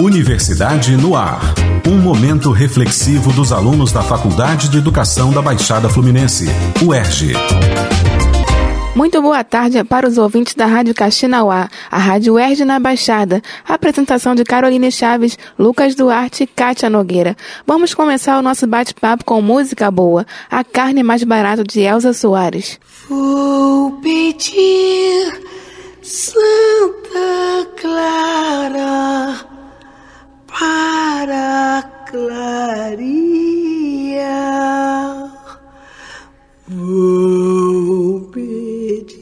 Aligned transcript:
Universidade 0.00 0.96
no 0.96 1.14
Ar. 1.14 1.42
Um 1.86 1.98
momento 1.98 2.50
reflexivo 2.52 3.30
dos 3.34 3.52
alunos 3.52 3.92
da 3.92 4.02
Faculdade 4.02 4.70
de 4.70 4.78
Educação 4.78 5.30
da 5.30 5.42
Baixada 5.42 5.90
Fluminense, 5.90 6.46
UERJ. 6.82 7.34
Muito 8.96 9.20
boa 9.20 9.44
tarde 9.44 9.84
para 9.84 10.08
os 10.08 10.16
ouvintes 10.16 10.54
da 10.54 10.64
Rádio 10.64 10.94
Caxinauá, 10.94 11.68
a 11.90 11.98
Rádio 11.98 12.32
UERJ 12.34 12.64
na 12.64 12.80
Baixada. 12.80 13.42
A 13.68 13.74
apresentação 13.74 14.34
de 14.34 14.42
Caroline 14.42 14.90
Chaves, 14.90 15.36
Lucas 15.58 15.94
Duarte 15.94 16.44
e 16.44 16.46
Kátia 16.46 16.88
Nogueira. 16.88 17.36
Vamos 17.66 17.92
começar 17.92 18.38
o 18.38 18.42
nosso 18.42 18.66
bate-papo 18.66 19.22
com 19.22 19.42
música 19.42 19.90
boa, 19.90 20.26
A 20.50 20.64
Carne 20.64 21.02
Mais 21.02 21.22
Barata 21.24 21.62
de 21.62 21.80
Elza 21.80 22.14
Soares. 22.14 22.80
Vou 23.06 24.00
pedir 24.00 25.42
Santa 26.00 27.68
Clara 27.78 29.59
para 30.58 31.82
Claria. 32.06 33.00
Vou 36.68 38.20
pedir 38.32 39.16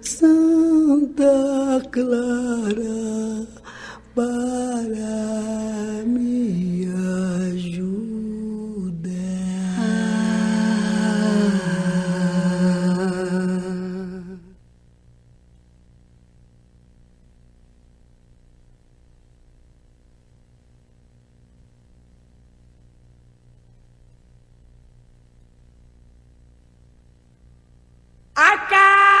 Santa 0.00 1.82
Clara 1.90 3.46
para 4.14 6.04
me 6.06 6.88
ajudar. 7.48 8.37
Acá! 28.38 29.17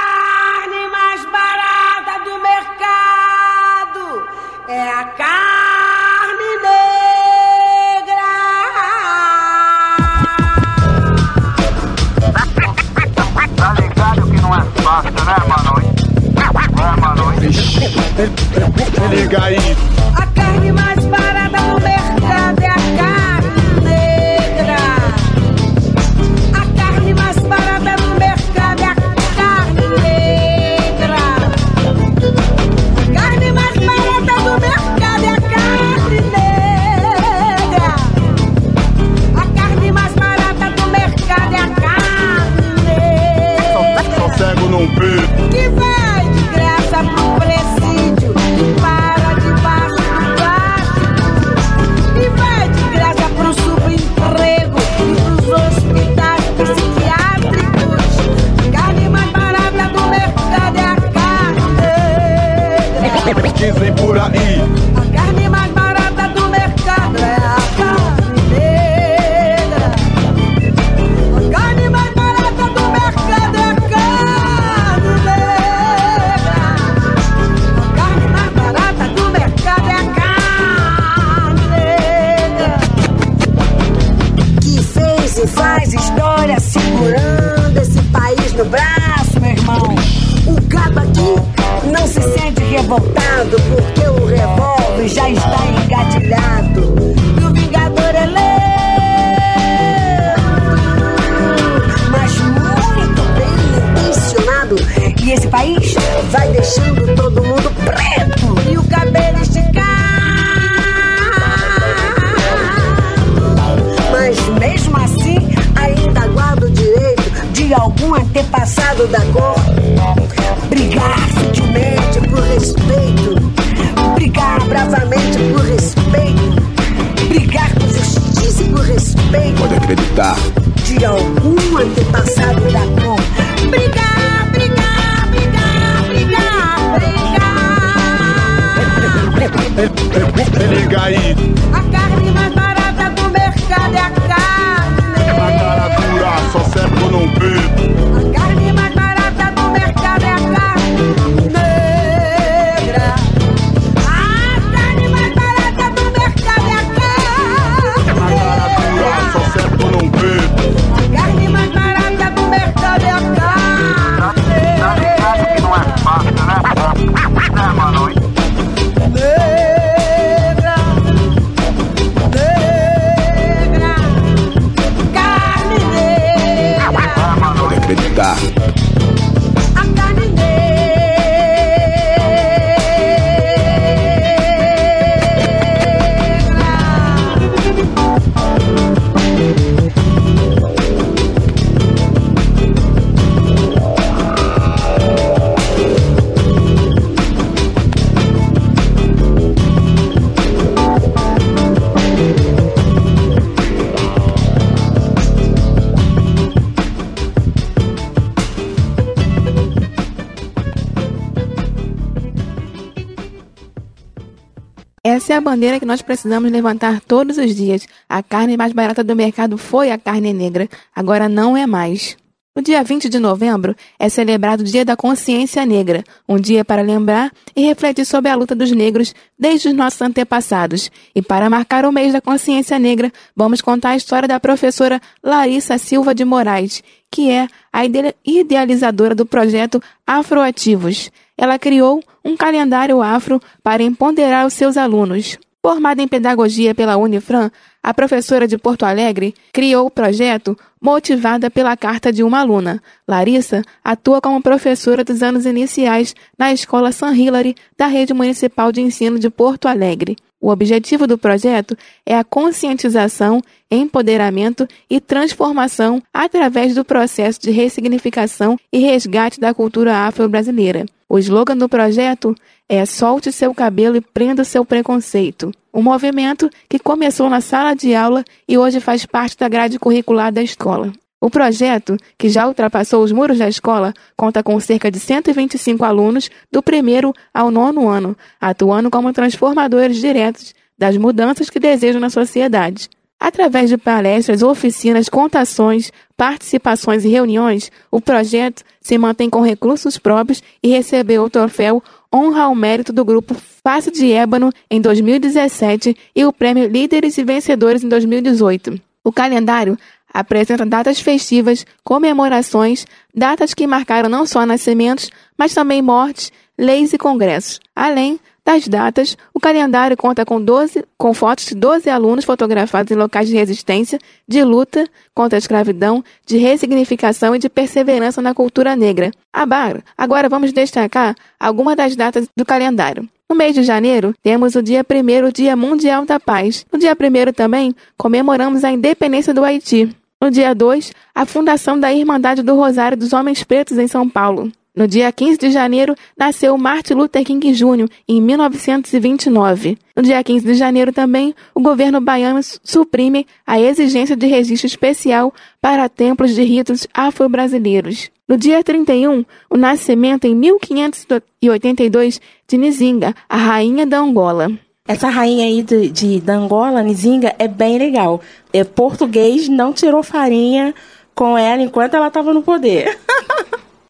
a 215.38 215.40
bandeira 215.40 215.78
que 215.78 215.86
nós 215.86 216.02
precisamos 216.02 216.50
levantar 216.50 217.00
todos 217.00 217.38
os 217.38 217.54
dias. 217.54 217.86
A 218.08 218.22
carne 218.22 218.56
mais 218.56 218.72
barata 218.72 219.02
do 219.04 219.14
mercado 219.14 219.56
foi 219.56 219.90
a 219.90 219.98
carne 219.98 220.32
negra, 220.32 220.68
agora 220.94 221.28
não 221.28 221.56
é 221.56 221.66
mais. 221.66 222.16
No 222.56 222.62
dia 222.62 222.82
20 222.82 223.08
de 223.08 223.20
novembro 223.20 223.76
é 224.00 224.08
celebrado 224.08 224.62
o 224.62 224.64
Dia 224.64 224.84
da 224.84 224.96
Consciência 224.96 225.64
Negra, 225.64 226.02
um 226.28 226.40
dia 226.40 226.64
para 226.64 226.82
lembrar 226.82 227.30
e 227.54 227.64
refletir 227.64 228.04
sobre 228.04 228.32
a 228.32 228.34
luta 228.34 228.52
dos 228.52 228.72
negros 228.72 229.14
desde 229.38 229.68
os 229.68 229.74
nossos 229.74 230.02
antepassados. 230.02 230.90
E 231.14 231.22
para 231.22 231.48
marcar 231.48 231.84
o 231.84 231.92
mês 231.92 232.12
da 232.12 232.20
Consciência 232.20 232.76
Negra, 232.76 233.12
vamos 233.36 233.60
contar 233.60 233.90
a 233.90 233.96
história 233.96 234.26
da 234.26 234.40
professora 234.40 235.00
Larissa 235.22 235.78
Silva 235.78 236.12
de 236.12 236.24
Moraes, 236.24 236.82
que 237.12 237.30
é 237.30 237.46
a 237.72 237.82
idealizadora 238.24 239.14
do 239.14 239.24
projeto 239.24 239.80
Afroativos. 240.04 241.12
Ela 241.36 241.60
criou 241.60 242.02
um 242.28 242.36
calendário 242.36 243.00
afro 243.00 243.40
para 243.62 243.82
empoderar 243.82 244.46
os 244.46 244.52
seus 244.52 244.76
alunos. 244.76 245.38
Formada 245.60 246.02
em 246.02 246.06
pedagogia 246.06 246.74
pela 246.74 246.96
Unifran, 246.96 247.50
a 247.82 247.92
professora 247.92 248.46
de 248.46 248.56
Porto 248.58 248.84
Alegre 248.84 249.34
criou 249.52 249.86
o 249.86 249.90
projeto 249.90 250.56
motivada 250.80 251.50
pela 251.50 251.76
carta 251.76 252.12
de 252.12 252.22
uma 252.22 252.40
aluna. 252.40 252.80
Larissa 253.06 253.62
atua 253.82 254.20
como 254.20 254.42
professora 254.42 255.02
dos 255.02 255.22
anos 255.22 255.46
iniciais 255.46 256.14
na 256.38 256.52
Escola 256.52 256.92
San 256.92 257.14
Hilary 257.14 257.56
da 257.76 257.86
Rede 257.86 258.14
Municipal 258.14 258.70
de 258.70 258.80
Ensino 258.80 259.18
de 259.18 259.30
Porto 259.30 259.66
Alegre. 259.66 260.16
O 260.40 260.50
objetivo 260.50 261.06
do 261.06 261.18
projeto 261.18 261.76
é 262.06 262.16
a 262.16 262.22
conscientização, 262.22 263.42
empoderamento 263.70 264.68
e 264.88 265.00
transformação 265.00 266.02
através 266.14 266.74
do 266.74 266.84
processo 266.84 267.40
de 267.40 267.50
ressignificação 267.50 268.56
e 268.72 268.78
resgate 268.78 269.40
da 269.40 269.52
cultura 269.52 270.06
afro-brasileira. 270.06 270.86
O 271.08 271.18
slogan 271.18 271.56
do 271.56 271.68
projeto 271.68 272.34
é 272.68 272.84
Solte 272.84 273.32
seu 273.32 273.54
cabelo 273.54 273.96
e 273.96 274.00
prenda 274.00 274.44
seu 274.44 274.64
preconceito. 274.64 275.50
Um 275.74 275.82
movimento 275.82 276.50
que 276.68 276.78
começou 276.78 277.28
na 277.28 277.40
sala 277.40 277.74
de 277.74 277.94
aula 277.94 278.22
e 278.46 278.58
hoje 278.58 278.78
faz 278.78 279.06
parte 279.06 279.36
da 279.36 279.48
grade 279.48 279.78
curricular 279.78 280.32
da 280.32 280.42
escola. 280.42 280.92
O 281.20 281.28
projeto, 281.28 281.96
que 282.16 282.28
já 282.28 282.46
ultrapassou 282.46 283.02
os 283.02 283.10
muros 283.10 283.38
da 283.38 283.48
escola, 283.48 283.92
conta 284.16 284.42
com 284.42 284.58
cerca 284.60 284.90
de 284.90 285.00
125 285.00 285.84
alunos 285.84 286.30
do 286.50 286.62
primeiro 286.62 287.12
ao 287.34 287.50
nono 287.50 287.88
ano, 287.88 288.16
atuando 288.40 288.88
como 288.88 289.12
transformadores 289.12 289.96
diretos 289.96 290.54
das 290.78 290.96
mudanças 290.96 291.50
que 291.50 291.58
desejam 291.58 292.00
na 292.00 292.08
sociedade. 292.08 292.88
Através 293.20 293.68
de 293.68 293.76
palestras, 293.76 294.44
oficinas, 294.44 295.08
contações, 295.08 295.92
participações 296.16 297.04
e 297.04 297.08
reuniões, 297.08 297.72
o 297.90 298.00
projeto 298.00 298.62
se 298.80 298.96
mantém 298.96 299.28
com 299.28 299.40
recursos 299.40 299.98
próprios 299.98 300.40
e 300.62 300.68
recebeu 300.68 301.24
o 301.24 301.30
troféu 301.30 301.82
Honra 302.14 302.44
ao 302.44 302.54
Mérito 302.54 302.92
do 302.92 303.04
grupo 303.04 303.34
Face 303.34 303.90
de 303.90 304.12
Ébano 304.12 304.50
em 304.70 304.80
2017 304.80 305.96
e 306.14 306.24
o 306.24 306.32
prêmio 306.32 306.68
Líderes 306.68 307.18
e 307.18 307.24
Vencedores 307.24 307.82
em 307.82 307.88
2018. 307.88 308.80
O 309.02 309.12
calendário 309.12 309.76
apresenta 310.12 310.64
datas 310.64 311.00
festivas, 311.00 311.64
comemorações, 311.84 312.86
datas 313.14 313.54
que 313.54 313.66
marcaram 313.66 314.08
não 314.08 314.26
só 314.26 314.44
nascimentos, 314.46 315.10
mas 315.36 315.54
também 315.54 315.82
mortes, 315.82 316.32
leis 316.56 316.92
e 316.92 316.98
congressos. 316.98 317.60
Além 317.74 318.18
das 318.44 318.66
datas, 318.66 319.14
o 319.34 319.38
calendário 319.38 319.94
conta 319.94 320.24
com, 320.24 320.40
12, 320.40 320.82
com 320.96 321.12
fotos 321.12 321.44
de 321.44 321.54
12 321.54 321.90
alunos 321.90 322.24
fotografados 322.24 322.90
em 322.90 322.94
locais 322.94 323.28
de 323.28 323.34
resistência, 323.34 323.98
de 324.26 324.42
luta 324.42 324.88
contra 325.14 325.36
a 325.36 325.38
escravidão, 325.38 326.02
de 326.24 326.38
ressignificação 326.38 327.36
e 327.36 327.38
de 327.38 327.50
perseverança 327.50 328.22
na 328.22 328.32
cultura 328.32 328.74
negra. 328.74 329.10
Agora 329.32 330.28
vamos 330.30 330.50
destacar 330.50 331.14
algumas 331.38 331.76
das 331.76 331.94
datas 331.94 332.26
do 332.34 332.46
calendário. 332.46 333.06
No 333.28 333.36
mês 333.36 333.54
de 333.54 333.62
janeiro, 333.62 334.14
temos 334.22 334.54
o 334.54 334.62
dia 334.62 334.82
1 334.82 335.26
o 335.26 335.32
Dia 335.32 335.54
Mundial 335.54 336.06
da 336.06 336.18
Paz. 336.18 336.64
No 336.72 336.78
dia 336.78 336.94
1 336.94 337.32
também, 337.34 337.74
comemoramos 337.94 338.64
a 338.64 338.72
independência 338.72 339.34
do 339.34 339.44
Haiti. 339.44 339.94
No 340.18 340.30
dia 340.30 340.54
2, 340.54 340.92
a 341.14 341.26
fundação 341.26 341.78
da 341.78 341.92
Irmandade 341.92 342.42
do 342.42 342.56
Rosário 342.56 342.96
dos 342.96 343.12
Homens 343.12 343.44
Pretos 343.44 343.76
em 343.76 343.86
São 343.86 344.08
Paulo. 344.08 344.50
No 344.74 344.88
dia 344.88 345.12
15 345.12 345.38
de 345.38 345.50
janeiro, 345.50 345.94
nasceu 346.16 346.56
Martin 346.56 346.94
Luther 346.94 347.22
King 347.24 347.52
Jr., 347.52 347.88
em 348.08 348.22
1929. 348.22 349.76
No 349.94 350.02
dia 350.02 350.24
15 350.24 350.46
de 350.46 350.54
janeiro 350.54 350.92
também, 350.92 351.34
o 351.54 351.60
governo 351.60 352.00
baiano 352.00 352.40
suprime 352.64 353.26
a 353.46 353.60
exigência 353.60 354.16
de 354.16 354.26
registro 354.26 354.66
especial 354.66 355.34
para 355.60 355.88
templos 355.88 356.34
de 356.34 356.42
ritos 356.44 356.86
afro-brasileiros. 356.94 358.10
No 358.28 358.36
dia 358.36 358.62
31, 358.62 359.24
o 359.48 359.56
nascimento 359.56 360.26
em 360.26 360.34
1582 360.34 362.20
de 362.46 362.58
Nizinga, 362.58 363.14
a 363.26 363.36
rainha 363.38 363.86
da 363.86 363.98
Angola. 363.98 364.50
Essa 364.86 365.08
rainha 365.08 365.46
aí 365.46 365.62
de, 365.62 365.88
de 365.88 366.20
da 366.20 366.34
Angola, 366.34 366.82
Nizinga, 366.82 367.34
é 367.38 367.48
bem 367.48 367.78
legal. 367.78 368.20
É 368.52 368.64
português, 368.64 369.48
não 369.48 369.72
tirou 369.72 370.02
farinha 370.02 370.74
com 371.14 371.38
ela 371.38 371.62
enquanto 371.62 371.94
ela 371.94 372.08
estava 372.08 372.34
no 372.34 372.42
poder. 372.42 372.98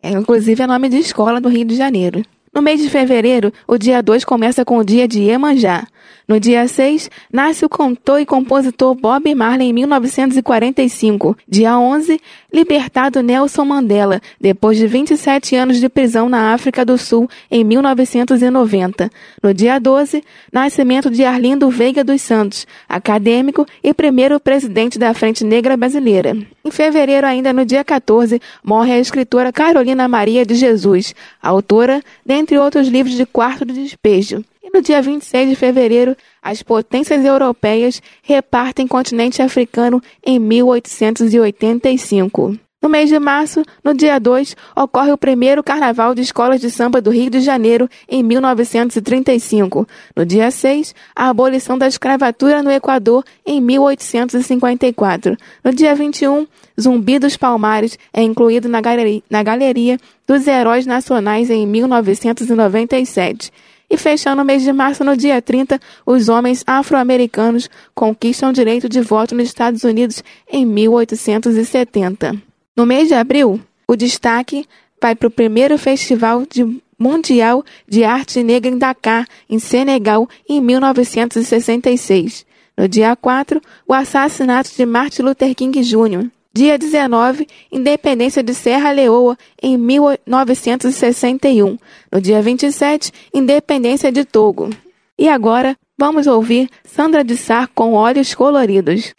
É, 0.01 0.11
inclusive 0.13 0.63
é 0.63 0.67
nome 0.67 0.89
de 0.89 0.99
escola 0.99 1.41
do 1.41 1.49
Rio 1.49 1.65
de 1.65 1.75
Janeiro. 1.75 2.25
No 2.55 2.63
mês 2.63 2.81
de 2.81 2.89
fevereiro, 2.89 3.53
o 3.67 3.77
dia 3.77 4.01
2 4.01 4.25
começa 4.25 4.65
com 4.65 4.79
o 4.79 4.85
dia 4.85 5.09
de 5.09 5.21
Iemanjá. 5.21 5.89
No 6.29 6.39
dia 6.39 6.69
6, 6.69 7.11
nasce 7.33 7.65
o 7.65 7.71
cantor 7.71 8.21
e 8.21 8.27
compositor 8.27 8.95
Bob 8.95 9.35
Marley 9.35 9.71
em 9.71 9.73
1945. 9.73 11.35
Dia 11.49 11.79
11, 11.79 12.21
libertado 12.53 13.23
Nelson 13.23 13.65
Mandela, 13.65 14.21
depois 14.39 14.77
de 14.77 14.87
27 14.87 15.57
anos 15.57 15.81
de 15.81 15.89
prisão 15.89 16.29
na 16.29 16.53
África 16.53 16.85
do 16.85 16.99
Sul 16.99 17.31
em 17.51 17.65
1990. 17.65 19.11
No 19.43 19.55
dia 19.55 19.79
12, 19.79 20.23
nascimento 20.53 21.11
de 21.11 21.25
Arlindo 21.25 21.71
Veiga 21.71 22.05
dos 22.05 22.21
Santos, 22.21 22.67
acadêmico 22.87 23.67
e 23.83 23.95
primeiro 23.95 24.39
presidente 24.39 24.99
da 24.99 25.15
Frente 25.15 25.43
Negra 25.43 25.79
Brasileira. 25.79 26.37
Em 26.63 26.71
fevereiro, 26.71 27.27
ainda 27.27 27.55
no 27.55 27.65
dia 27.65 27.83
14, 27.83 28.39
morre 28.63 28.93
a 28.93 28.99
escritora 28.99 29.51
Carolina 29.51 30.07
Maria 30.07 30.45
de 30.45 30.57
Jesus, 30.57 31.15
autora, 31.41 32.03
dentre 32.27 32.59
outros 32.59 32.87
livros 32.87 33.17
de 33.17 33.25
Quarto 33.25 33.65
de 33.65 33.73
Despejo. 33.73 34.45
E 34.69 34.77
no 34.77 34.83
dia 34.83 35.01
26 35.01 35.49
de 35.49 35.57
fevereiro, 35.57 36.15
as 36.43 36.63
potências 36.63 37.25
europeias 37.25 38.03
repartem 38.23 38.87
continente 38.87 39.41
africano 39.41 40.03
em 40.23 40.39
1885. 40.39 42.55
No 42.83 42.91
mês 42.91 43.09
de 43.09 43.19
março, 43.19 43.63
no 43.83 43.95
dia 43.95 44.21
2, 44.21 44.55
ocorre 44.77 45.11
o 45.11 45.17
primeiro 45.17 45.65
Carnaval 45.65 46.15
de 46.15 46.21
Escolas 46.21 46.61
de 46.61 46.71
Samba 46.71 47.01
do 47.01 47.11
Rio 47.11 47.31
de 47.31 47.41
Janeiro, 47.41 47.89
em 48.07 48.23
1935. 48.23 49.89
No 50.15 50.27
dia 50.27 50.51
6, 50.51 50.95
a 51.17 51.31
abolição 51.31 51.79
da 51.79 51.89
escravatura 51.89 52.63
no 52.63 52.71
Equador, 52.71 53.25
em 53.47 53.63
1854. 53.63 55.35
No 55.65 55.73
dia 55.73 55.95
21, 55.95 56.47
Zumbi 56.79 57.19
dos 57.19 57.39
Palmares 57.39 57.99
é 58.13 58.23
incluído 58.23 58.69
na 58.69 58.83
galeria, 58.83 59.23
na 59.31 59.43
galeria 59.43 59.99
dos 60.27 60.47
Heróis 60.47 60.85
Nacionais, 60.85 61.49
em 61.49 61.67
1997. 61.67 63.51
E 63.91 63.97
fechando 63.97 64.43
o 64.43 64.45
mês 64.45 64.63
de 64.63 64.73
março, 64.73 65.03
no 65.03 65.17
dia 65.17 65.41
30, 65.41 65.81
os 66.05 66.29
homens 66.29 66.63
afro-americanos 66.67 67.71
conquistam 67.95 68.51
o 68.51 68.53
direito 68.53 68.89
de 68.89 69.01
voto 69.01 69.35
nos 69.35 69.49
Estados 69.49 69.83
Unidos 69.83 70.23
em 70.51 70.67
1870. 70.67 72.37
No 72.77 72.85
mês 72.85 73.09
de 73.09 73.15
abril, 73.15 73.61
o 73.87 73.97
destaque 73.97 74.67
vai 75.01 75.15
para 75.15 75.29
o 75.29 75.31
primeiro 75.31 75.79
Festival 75.79 76.45
de 76.51 76.81
Mundial 76.99 77.65
de 77.89 78.05
Arte 78.05 78.43
Negra 78.43 78.71
em 78.71 78.77
Dakar, 78.77 79.27
em 79.49 79.59
Senegal, 79.59 80.29
em 80.49 80.61
1966. 80.61 82.45
No 82.77 82.87
dia 82.87 83.17
4, 83.17 83.61
o 83.87 83.95
assassinato 83.95 84.71
de 84.77 84.85
Martin 84.85 85.23
Luther 85.23 85.55
King 85.55 85.81
Jr. 85.81 86.31
Dia 86.59 86.77
19, 86.77 87.47
Independência 87.71 88.43
de 88.43 88.53
Serra 88.53 88.91
Leoa, 88.91 89.39
em 89.63 89.79
1961. 89.79 91.79
No 92.11 92.21
dia 92.21 92.43
27, 92.43 93.13
Independência 93.33 94.11
de 94.11 94.25
Togo. 94.25 94.69
E 95.17 95.29
agora, 95.29 95.77
vamos 95.97 96.27
ouvir 96.27 96.69
Sandra 96.85 97.23
de 97.23 97.37
Sá 97.37 97.69
com 97.73 97.93
Olhos 97.93 98.35
Coloridos. 98.35 99.15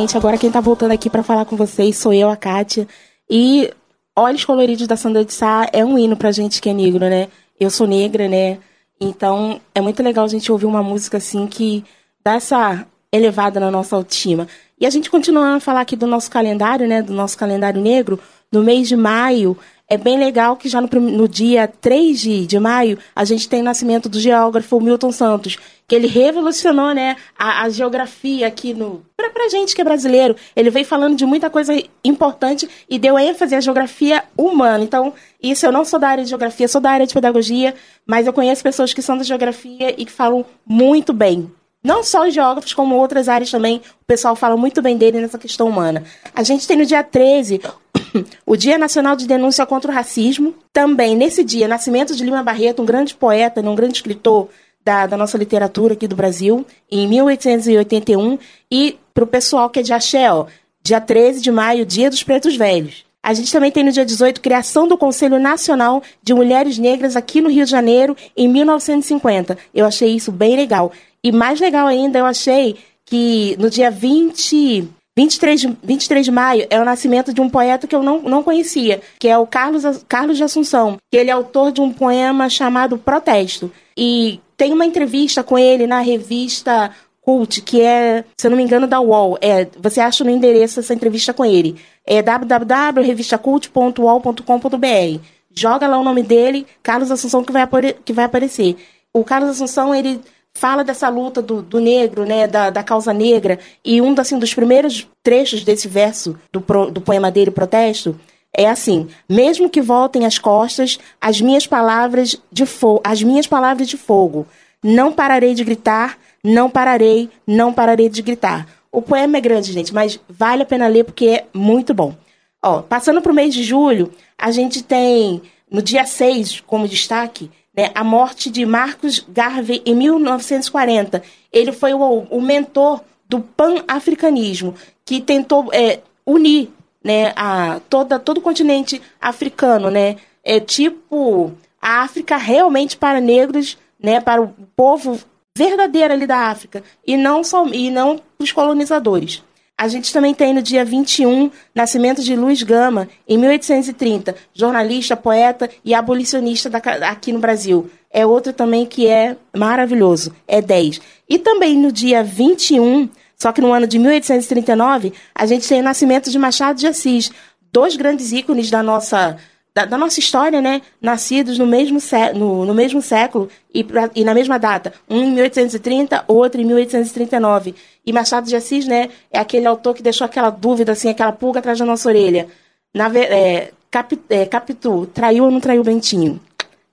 Gente. 0.00 0.16
Agora 0.16 0.36
quem 0.36 0.50
tá 0.50 0.60
voltando 0.60 0.90
aqui 0.90 1.08
para 1.08 1.22
falar 1.22 1.44
com 1.44 1.56
vocês 1.56 1.96
sou 1.96 2.12
eu, 2.12 2.28
a 2.28 2.36
Kátia. 2.36 2.88
E 3.30 3.70
Olhos 4.16 4.44
Coloridos 4.44 4.88
da 4.88 4.96
Sandra 4.96 5.24
de 5.24 5.32
Sá 5.32 5.68
é 5.72 5.84
um 5.84 5.96
hino 5.96 6.16
pra 6.16 6.32
gente 6.32 6.60
que 6.60 6.68
é 6.68 6.72
negro, 6.72 7.08
né? 7.08 7.28
Eu 7.60 7.70
sou 7.70 7.86
negra, 7.86 8.28
né? 8.28 8.58
Então 9.00 9.60
é 9.72 9.80
muito 9.80 10.02
legal 10.02 10.24
a 10.24 10.28
gente 10.28 10.50
ouvir 10.50 10.66
uma 10.66 10.82
música 10.82 11.18
assim 11.18 11.46
que 11.46 11.84
dá 12.24 12.34
essa 12.34 12.84
elevada 13.12 13.60
na 13.60 13.70
nossa 13.70 13.94
autoestima. 13.94 14.48
E 14.80 14.84
a 14.84 14.90
gente 14.90 15.08
continua 15.08 15.54
a 15.54 15.60
falar 15.60 15.82
aqui 15.82 15.94
do 15.94 16.08
nosso 16.08 16.28
calendário, 16.28 16.88
né? 16.88 17.00
Do 17.00 17.12
nosso 17.12 17.38
calendário 17.38 17.80
negro. 17.80 18.18
No 18.50 18.64
mês 18.64 18.88
de 18.88 18.96
maio, 18.96 19.56
é 19.88 19.96
bem 19.96 20.18
legal 20.18 20.56
que 20.56 20.68
já 20.68 20.80
no, 20.80 20.88
no 20.88 21.28
dia 21.28 21.68
3 21.68 22.20
de, 22.20 22.46
de 22.46 22.58
maio, 22.58 22.98
a 23.14 23.24
gente 23.24 23.48
tem 23.48 23.60
o 23.60 23.64
nascimento 23.64 24.08
do 24.08 24.18
geógrafo 24.18 24.80
Milton 24.80 25.12
Santos, 25.12 25.56
que 25.86 25.94
ele 25.94 26.06
revolucionou 26.06 26.94
né, 26.94 27.16
a, 27.38 27.62
a 27.62 27.68
geografia 27.68 28.46
aqui 28.46 28.72
no. 28.72 29.04
Pra, 29.16 29.30
pra 29.30 29.48
gente 29.48 29.74
que 29.74 29.80
é 29.80 29.84
brasileiro. 29.84 30.34
Ele 30.56 30.70
veio 30.70 30.86
falando 30.86 31.16
de 31.16 31.26
muita 31.26 31.50
coisa 31.50 31.74
importante 32.02 32.68
e 32.88 32.98
deu 32.98 33.18
ênfase 33.18 33.54
à 33.54 33.60
geografia 33.60 34.24
humana. 34.36 34.82
Então, 34.82 35.12
isso 35.42 35.66
eu 35.66 35.72
não 35.72 35.84
sou 35.84 35.98
da 35.98 36.08
área 36.08 36.24
de 36.24 36.30
geografia, 36.30 36.68
sou 36.68 36.80
da 36.80 36.90
área 36.90 37.06
de 37.06 37.14
pedagogia, 37.14 37.74
mas 38.06 38.26
eu 38.26 38.32
conheço 38.32 38.62
pessoas 38.62 38.94
que 38.94 39.02
são 39.02 39.16
da 39.16 39.24
geografia 39.24 39.94
e 40.00 40.04
que 40.04 40.12
falam 40.12 40.44
muito 40.66 41.12
bem. 41.12 41.50
Não 41.84 42.02
só 42.02 42.26
os 42.26 42.32
geógrafos, 42.32 42.72
como 42.72 42.96
outras 42.96 43.28
áreas 43.28 43.50
também, 43.50 43.76
o 43.76 44.04
pessoal 44.06 44.34
fala 44.34 44.56
muito 44.56 44.80
bem 44.80 44.96
dele 44.96 45.20
nessa 45.20 45.38
questão 45.38 45.68
humana. 45.68 46.02
A 46.34 46.42
gente 46.42 46.66
tem 46.66 46.78
no 46.78 46.86
dia 46.86 47.04
13 47.04 47.60
o 48.46 48.56
Dia 48.56 48.78
Nacional 48.78 49.14
de 49.14 49.26
Denúncia 49.26 49.66
contra 49.66 49.90
o 49.90 49.94
Racismo. 49.94 50.54
Também, 50.72 51.14
nesse 51.14 51.44
dia, 51.44 51.68
nascimento 51.68 52.16
de 52.16 52.24
Lima 52.24 52.42
Barreto, 52.42 52.80
um 52.80 52.86
grande 52.86 53.14
poeta, 53.14 53.60
um 53.60 53.74
grande 53.74 53.96
escritor, 53.96 54.48
da, 54.84 55.06
da 55.06 55.16
nossa 55.16 55.38
literatura 55.38 55.94
aqui 55.94 56.06
do 56.06 56.16
Brasil, 56.16 56.66
em 56.90 57.08
1881, 57.08 58.38
e 58.70 58.98
para 59.14 59.24
o 59.24 59.26
pessoal 59.26 59.70
que 59.70 59.80
é 59.80 59.82
de 59.82 59.92
axé, 59.92 60.30
ó, 60.30 60.46
dia 60.82 61.00
13 61.00 61.40
de 61.40 61.50
maio, 61.50 61.86
Dia 61.86 62.10
dos 62.10 62.22
Pretos 62.22 62.56
Velhos. 62.56 63.04
A 63.22 63.32
gente 63.32 63.50
também 63.50 63.72
tem 63.72 63.82
no 63.82 63.90
dia 63.90 64.04
18 64.04 64.42
criação 64.42 64.86
do 64.86 64.98
Conselho 64.98 65.38
Nacional 65.38 66.02
de 66.22 66.34
Mulheres 66.34 66.76
Negras 66.76 67.16
aqui 67.16 67.40
no 67.40 67.48
Rio 67.48 67.64
de 67.64 67.70
Janeiro, 67.70 68.14
em 68.36 68.46
1950. 68.46 69.56
Eu 69.74 69.86
achei 69.86 70.14
isso 70.14 70.30
bem 70.30 70.56
legal. 70.56 70.92
E 71.22 71.32
mais 71.32 71.58
legal 71.58 71.86
ainda, 71.86 72.18
eu 72.18 72.26
achei 72.26 72.76
que 73.06 73.56
no 73.58 73.70
dia 73.70 73.90
20, 73.90 74.86
23 75.16 75.60
de, 75.60 75.76
23 75.82 76.26
de 76.26 76.30
maio 76.30 76.66
é 76.68 76.78
o 76.78 76.84
nascimento 76.84 77.32
de 77.32 77.40
um 77.40 77.48
poeta 77.48 77.86
que 77.86 77.96
eu 77.96 78.02
não, 78.02 78.20
não 78.20 78.42
conhecia, 78.42 79.00
que 79.18 79.26
é 79.26 79.38
o 79.38 79.46
Carlos, 79.46 79.84
Carlos 80.06 80.36
de 80.36 80.44
Assunção, 80.44 80.98
que 81.10 81.16
ele 81.16 81.30
é 81.30 81.32
autor 81.32 81.72
de 81.72 81.80
um 81.80 81.90
poema 81.90 82.50
chamado 82.50 82.98
Protesto. 82.98 83.72
E 83.96 84.40
tem 84.56 84.72
uma 84.72 84.86
entrevista 84.86 85.42
com 85.42 85.58
ele 85.58 85.86
na 85.86 86.00
revista 86.00 86.90
Cult, 87.24 87.62
que 87.62 87.80
é, 87.80 88.22
se 88.36 88.46
eu 88.46 88.50
não 88.50 88.58
me 88.58 88.62
engano, 88.62 88.86
da 88.86 89.00
UOL. 89.00 89.38
É, 89.40 89.66
você 89.80 89.98
acha 90.00 90.22
no 90.22 90.28
endereço 90.30 90.80
essa 90.80 90.92
entrevista 90.92 91.32
com 91.32 91.42
ele. 91.44 91.76
É 92.04 92.20
www.revistacult.uol.com.br. 92.20 95.20
Joga 95.56 95.86
lá 95.86 95.96
o 95.98 96.04
nome 96.04 96.22
dele, 96.22 96.66
Carlos 96.82 97.10
Assunção, 97.10 97.42
que 97.42 97.52
vai, 97.52 97.66
que 98.04 98.12
vai 98.12 98.26
aparecer. 98.26 98.76
O 99.12 99.24
Carlos 99.24 99.48
Assunção, 99.50 99.94
ele 99.94 100.20
fala 100.52 100.84
dessa 100.84 101.08
luta 101.08 101.40
do, 101.40 101.62
do 101.62 101.80
negro, 101.80 102.26
né, 102.26 102.46
da, 102.46 102.68
da 102.70 102.82
causa 102.82 103.12
negra, 103.12 103.58
e 103.84 104.00
um 104.00 104.14
assim, 104.18 104.38
dos 104.38 104.54
primeiros 104.54 105.06
trechos 105.22 105.64
desse 105.64 105.88
verso 105.88 106.38
do, 106.52 106.60
pro, 106.60 106.90
do 106.90 107.00
poema 107.00 107.30
dele, 107.30 107.50
Protesto, 107.50 108.18
é 108.56 108.68
assim: 108.68 109.08
mesmo 109.28 109.68
que 109.68 109.82
voltem 109.82 110.24
as 110.24 110.38
costas, 110.38 110.98
as 111.20 111.40
minhas 111.40 111.66
palavras 111.66 112.36
de 112.50 112.64
fogo, 112.64 113.00
as 113.04 113.22
minhas 113.22 113.46
palavras 113.46 113.88
de 113.88 113.96
fogo, 113.96 114.46
não 114.82 115.12
pararei 115.12 115.54
de 115.54 115.64
gritar, 115.64 116.18
não 116.42 116.70
pararei, 116.70 117.28
não 117.46 117.72
pararei 117.72 118.08
de 118.08 118.22
gritar. 118.22 118.66
O 118.92 119.02
poema 119.02 119.38
é 119.38 119.40
grande, 119.40 119.72
gente, 119.72 119.92
mas 119.92 120.20
vale 120.28 120.62
a 120.62 120.66
pena 120.66 120.86
ler 120.86 121.04
porque 121.04 121.26
é 121.26 121.44
muito 121.52 121.92
bom. 121.92 122.14
Ó, 122.62 122.80
passando 122.80 123.20
para 123.20 123.32
o 123.32 123.34
mês 123.34 123.52
de 123.52 123.62
julho, 123.62 124.12
a 124.38 124.50
gente 124.50 124.82
tem 124.82 125.42
no 125.70 125.82
dia 125.82 126.06
6, 126.06 126.60
como 126.60 126.86
destaque, 126.86 127.50
né, 127.76 127.90
a 127.94 128.04
morte 128.04 128.50
de 128.50 128.64
Marcos 128.64 129.24
Garvey 129.28 129.82
em 129.84 129.94
1940. 129.94 131.22
Ele 131.52 131.72
foi 131.72 131.92
o, 131.92 132.20
o 132.30 132.40
mentor 132.40 133.02
do 133.28 133.40
pan-africanismo, 133.40 134.74
que 135.04 135.20
tentou 135.20 135.70
é, 135.72 136.00
unir 136.24 136.70
né, 137.04 137.32
a, 137.36 137.80
toda, 137.88 138.18
todo 138.18 138.38
o 138.38 138.42
continente 138.42 139.00
africano, 139.20 139.90
né? 139.90 140.16
É 140.42 140.58
tipo 140.58 141.52
a 141.80 142.02
África 142.02 142.38
realmente 142.38 142.96
para 142.96 143.20
negros, 143.20 143.76
né, 144.02 144.18
para 144.18 144.40
o 144.40 144.48
povo 144.74 145.20
verdadeiro 145.56 146.14
ali 146.14 146.26
da 146.26 146.48
África, 146.48 146.82
e 147.06 147.16
não, 147.16 147.44
só, 147.44 147.66
e 147.68 147.90
não 147.90 148.20
os 148.38 148.50
colonizadores. 148.50 149.42
A 149.76 149.88
gente 149.88 150.12
também 150.12 150.32
tem 150.32 150.54
no 150.54 150.62
dia 150.62 150.84
21, 150.84 151.50
nascimento 151.74 152.22
de 152.22 152.36
Luiz 152.36 152.62
Gama, 152.62 153.08
em 153.28 153.36
1830, 153.36 154.34
jornalista, 154.54 155.16
poeta 155.16 155.68
e 155.84 155.92
abolicionista 155.92 156.70
da, 156.70 156.78
aqui 156.78 157.32
no 157.32 157.40
Brasil. 157.40 157.90
É 158.10 158.24
outro 158.24 158.52
também 158.52 158.86
que 158.86 159.08
é 159.08 159.36
maravilhoso, 159.54 160.32
é 160.46 160.62
10. 160.62 161.00
E 161.28 161.38
também 161.38 161.76
no 161.76 161.90
dia 161.90 162.22
21, 162.22 163.08
só 163.36 163.52
que 163.52 163.60
no 163.60 163.72
ano 163.72 163.86
de 163.86 163.98
1839, 163.98 165.12
a 165.34 165.46
gente 165.46 165.68
tem 165.68 165.80
o 165.80 165.84
nascimento 165.84 166.30
de 166.30 166.38
Machado 166.38 166.78
de 166.78 166.86
Assis, 166.86 167.30
dois 167.72 167.96
grandes 167.96 168.32
ícones 168.32 168.70
da 168.70 168.82
nossa 168.82 169.36
da, 169.74 169.84
da, 169.84 169.98
nossa 169.98 170.20
história, 170.20 170.62
né, 170.62 170.82
nascidos 171.02 171.58
no 171.58 171.66
mesmo, 171.66 171.98
no, 172.36 172.64
no 172.64 172.72
mesmo 172.72 173.02
século 173.02 173.48
e, 173.72 173.82
pra, 173.82 174.08
e, 174.14 174.22
na 174.22 174.32
mesma 174.32 174.56
data. 174.56 174.92
Um 175.10 175.24
em 175.24 175.32
1830, 175.32 176.24
outro 176.28 176.60
em 176.60 176.64
1839. 176.64 177.74
E 178.06 178.12
Machado 178.12 178.46
de 178.46 178.54
Assis, 178.54 178.86
né, 178.86 179.10
é 179.32 179.38
aquele 179.40 179.66
autor 179.66 179.94
que 179.94 180.02
deixou 180.02 180.24
aquela 180.24 180.48
dúvida, 180.50 180.92
assim, 180.92 181.08
aquela 181.08 181.32
pulga 181.32 181.58
atrás 181.58 181.76
da 181.76 181.84
nossa 181.84 182.08
orelha. 182.08 182.46
Na, 182.94 183.10
é, 183.18 183.72
cap, 183.90 184.16
é, 184.30 184.46
Capitu, 184.46 185.06
traiu 185.12 185.44
ou 185.44 185.50
não 185.50 185.58
traiu 185.58 185.82
Bentinho? 185.82 186.40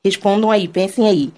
Respondam 0.04 0.50
aí, 0.50 0.68
pensem 0.68 1.08
aí. 1.08 1.32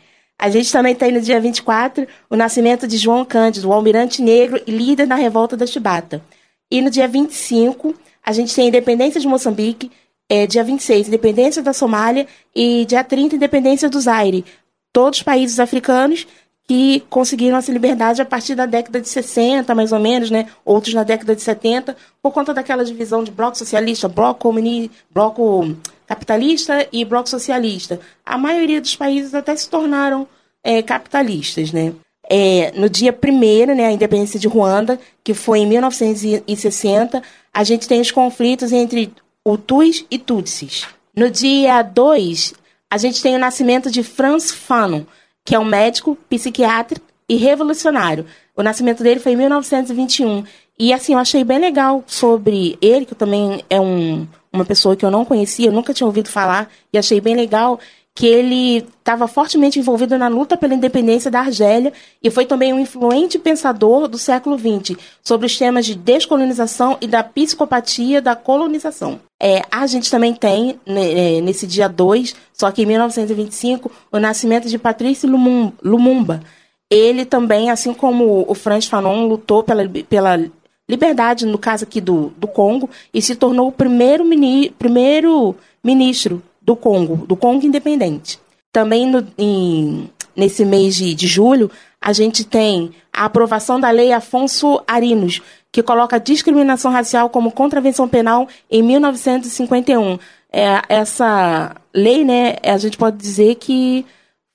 A 0.44 0.50
gente 0.50 0.70
também 0.74 0.94
tem 0.94 1.10
no 1.10 1.22
dia 1.22 1.40
24 1.40 2.06
o 2.30 2.36
nascimento 2.36 2.86
de 2.86 2.98
João 2.98 3.24
Cândido, 3.24 3.70
o 3.70 3.72
almirante 3.72 4.22
negro 4.22 4.62
e 4.68 4.72
líder 4.72 5.08
da 5.08 5.16
revolta 5.16 5.56
da 5.56 5.66
Chibata. 5.66 6.22
E 6.70 6.82
no 6.82 6.90
dia 6.90 7.08
25, 7.08 7.96
a 8.22 8.34
gente 8.34 8.54
tem 8.54 8.66
a 8.66 8.68
independência 8.68 9.22
de 9.22 9.26
Moçambique, 9.26 9.90
é, 10.28 10.46
dia 10.46 10.62
26, 10.62 11.08
independência 11.08 11.64
da 11.64 11.72
Somália 11.72 12.28
e 12.54 12.84
dia 12.84 13.06
30, 13.06 13.38
independência 13.38 13.90
do 13.90 13.98
Zaire. 14.02 14.44
Todos 14.92 15.24
países 15.24 15.62
africanos 15.62 16.28
que 16.68 17.02
conseguiram 17.10 17.58
essa 17.58 17.72
liberdade 17.72 18.22
a 18.22 18.26
partir 18.26 18.56
da 18.56 18.66
década 18.66 19.02
de 19.02 19.10
60, 19.10 19.76
mais 19.76 19.92
ou 19.92 20.00
menos, 20.00 20.32
né? 20.32 20.48
Outros 20.64 20.94
na 20.94 21.04
década 21.04 21.36
de 21.36 21.42
70, 21.42 21.96
por 22.22 22.32
conta 22.32 22.54
daquela 22.54 22.86
divisão 22.86 23.24
de 23.24 23.32
bloco 23.32 23.58
socialista, 23.58 24.08
bloco 24.08 24.40
comunista, 24.40 24.96
bloco 25.12 25.76
capitalista 26.08 26.88
e 26.92 27.04
bloco 27.04 27.28
socialista. 27.28 28.00
A 28.26 28.38
maioria 28.38 28.80
dos 28.80 28.96
países 28.96 29.34
até 29.34 29.56
se 29.56 29.70
tornaram 29.70 30.28
é, 30.64 30.82
capitalistas, 30.82 31.72
né? 31.72 31.94
É, 32.30 32.72
no 32.76 32.90
dia 32.90 33.14
1 33.14 33.76
né, 33.76 33.86
a 33.86 33.92
independência 33.92 34.40
de 34.40 34.48
Ruanda, 34.48 34.98
que 35.22 35.34
foi 35.34 35.60
em 35.60 35.68
1960, 35.68 37.22
a 37.54 37.64
gente 37.66 37.86
tem 37.86 38.00
os 38.00 38.12
conflitos 38.12 38.72
entre 38.72 39.14
Hutus 39.46 40.06
e 40.10 40.18
Tutsis. 40.18 40.88
No 41.14 41.30
dia 41.30 41.82
2, 41.82 42.54
a 42.90 42.98
gente 42.98 43.22
tem 43.22 43.36
o 43.36 43.40
nascimento 43.40 43.92
de 43.92 44.02
Franz 44.04 44.52
Fanon, 44.52 45.04
que 45.44 45.56
é 45.56 45.60
um 45.60 45.66
médico, 45.66 46.18
psiquiatra 46.30 47.02
e 47.28 47.36
revolucionário. 47.36 48.26
O 48.56 48.64
nascimento 48.64 49.04
dele 49.04 49.20
foi 49.20 49.34
em 49.34 49.38
1921. 49.38 50.44
E 50.78 50.94
assim, 50.94 51.14
eu 51.14 51.20
achei 51.20 51.44
bem 51.44 51.60
legal 51.60 52.04
sobre 52.08 52.78
ele, 52.82 53.06
que 53.06 53.16
também 53.16 53.64
é 53.70 53.80
um, 53.80 54.28
uma 54.52 54.66
pessoa 54.66 54.96
que 54.96 55.06
eu 55.06 55.12
não 55.12 55.26
conhecia, 55.26 55.72
nunca 55.72 55.94
tinha 55.94 56.08
ouvido 56.08 56.30
falar, 56.30 56.70
e 56.92 56.98
achei 56.98 57.20
bem 57.20 57.36
legal 57.36 57.80
que 58.16 58.28
ele 58.28 58.78
estava 58.78 59.28
fortemente 59.28 59.80
envolvido 59.80 60.18
na 60.18 60.28
luta 60.28 60.56
pela 60.56 60.76
independência 60.76 61.32
da 61.32 61.40
Argélia 61.40 61.92
e 62.22 62.30
foi 62.30 62.46
também 62.46 62.72
um 62.72 62.80
influente 62.80 63.40
pensador 63.40 64.08
do 64.08 64.20
século 64.20 64.58
XX 64.58 64.98
sobre 65.24 65.48
os 65.48 65.58
temas 65.58 65.86
de 65.86 65.96
descolonização 65.96 66.98
e 67.02 67.08
da 67.08 67.24
psicopatia 67.24 68.22
da 68.22 68.36
colonização. 68.36 69.20
É, 69.42 69.64
a 69.72 69.88
gente 69.88 70.12
também 70.12 70.34
tem, 70.34 70.80
né, 70.86 71.38
é, 71.38 71.42
nesse 71.42 71.66
dia 71.66 71.90
2, 71.90 72.36
só 72.54 72.72
que 72.72 72.84
em 72.84 72.86
1925, 72.86 73.92
o 74.12 74.20
nascimento 74.20 74.70
de 74.70 74.78
Patrício 74.78 75.28
Lumumba. 75.84 76.42
Ele 76.90 77.26
também, 77.26 77.72
assim 77.72 77.94
como 77.94 78.46
o 78.48 78.54
Franz 78.54 78.86
Fanon, 78.86 79.28
lutou 79.28 79.64
pela, 79.64 79.90
pela 80.08 80.40
liberdade, 80.88 81.48
no 81.48 81.58
caso 81.58 81.86
aqui 81.86 82.00
do, 82.00 82.32
do 82.38 82.48
Congo, 82.48 82.88
e 83.12 83.22
se 83.24 83.36
tornou 83.36 83.70
o 83.70 83.72
primeiro, 83.72 84.24
mini, 84.24 84.70
primeiro 84.70 85.56
ministro 85.84 86.42
do 86.64 86.76
Congo, 86.76 87.26
do 87.28 87.36
Congo 87.36 87.66
independente. 87.66 88.40
Também 88.72 89.06
no, 89.06 89.26
em, 89.38 90.10
nesse 90.36 90.66
mês 90.66 90.96
de, 90.96 91.14
de 91.14 91.28
julho, 91.28 91.70
a 92.02 92.12
gente 92.14 92.44
tem 92.44 92.92
a 93.12 93.26
aprovação 93.26 93.80
da 93.80 93.92
Lei 93.92 94.12
Afonso 94.12 94.82
Arinos, 94.88 95.42
que 95.72 95.84
coloca 95.84 96.16
a 96.16 96.20
discriminação 96.20 96.92
racial 96.92 97.30
como 97.30 97.52
contravenção 97.52 98.08
penal 98.08 98.48
em 98.70 98.82
1951. 98.82 100.18
É, 100.52 100.82
essa 100.90 101.76
lei, 101.94 102.24
né, 102.24 102.56
a 102.64 102.78
gente 102.78 102.98
pode 102.98 103.18
dizer 103.18 103.56
que 103.56 104.06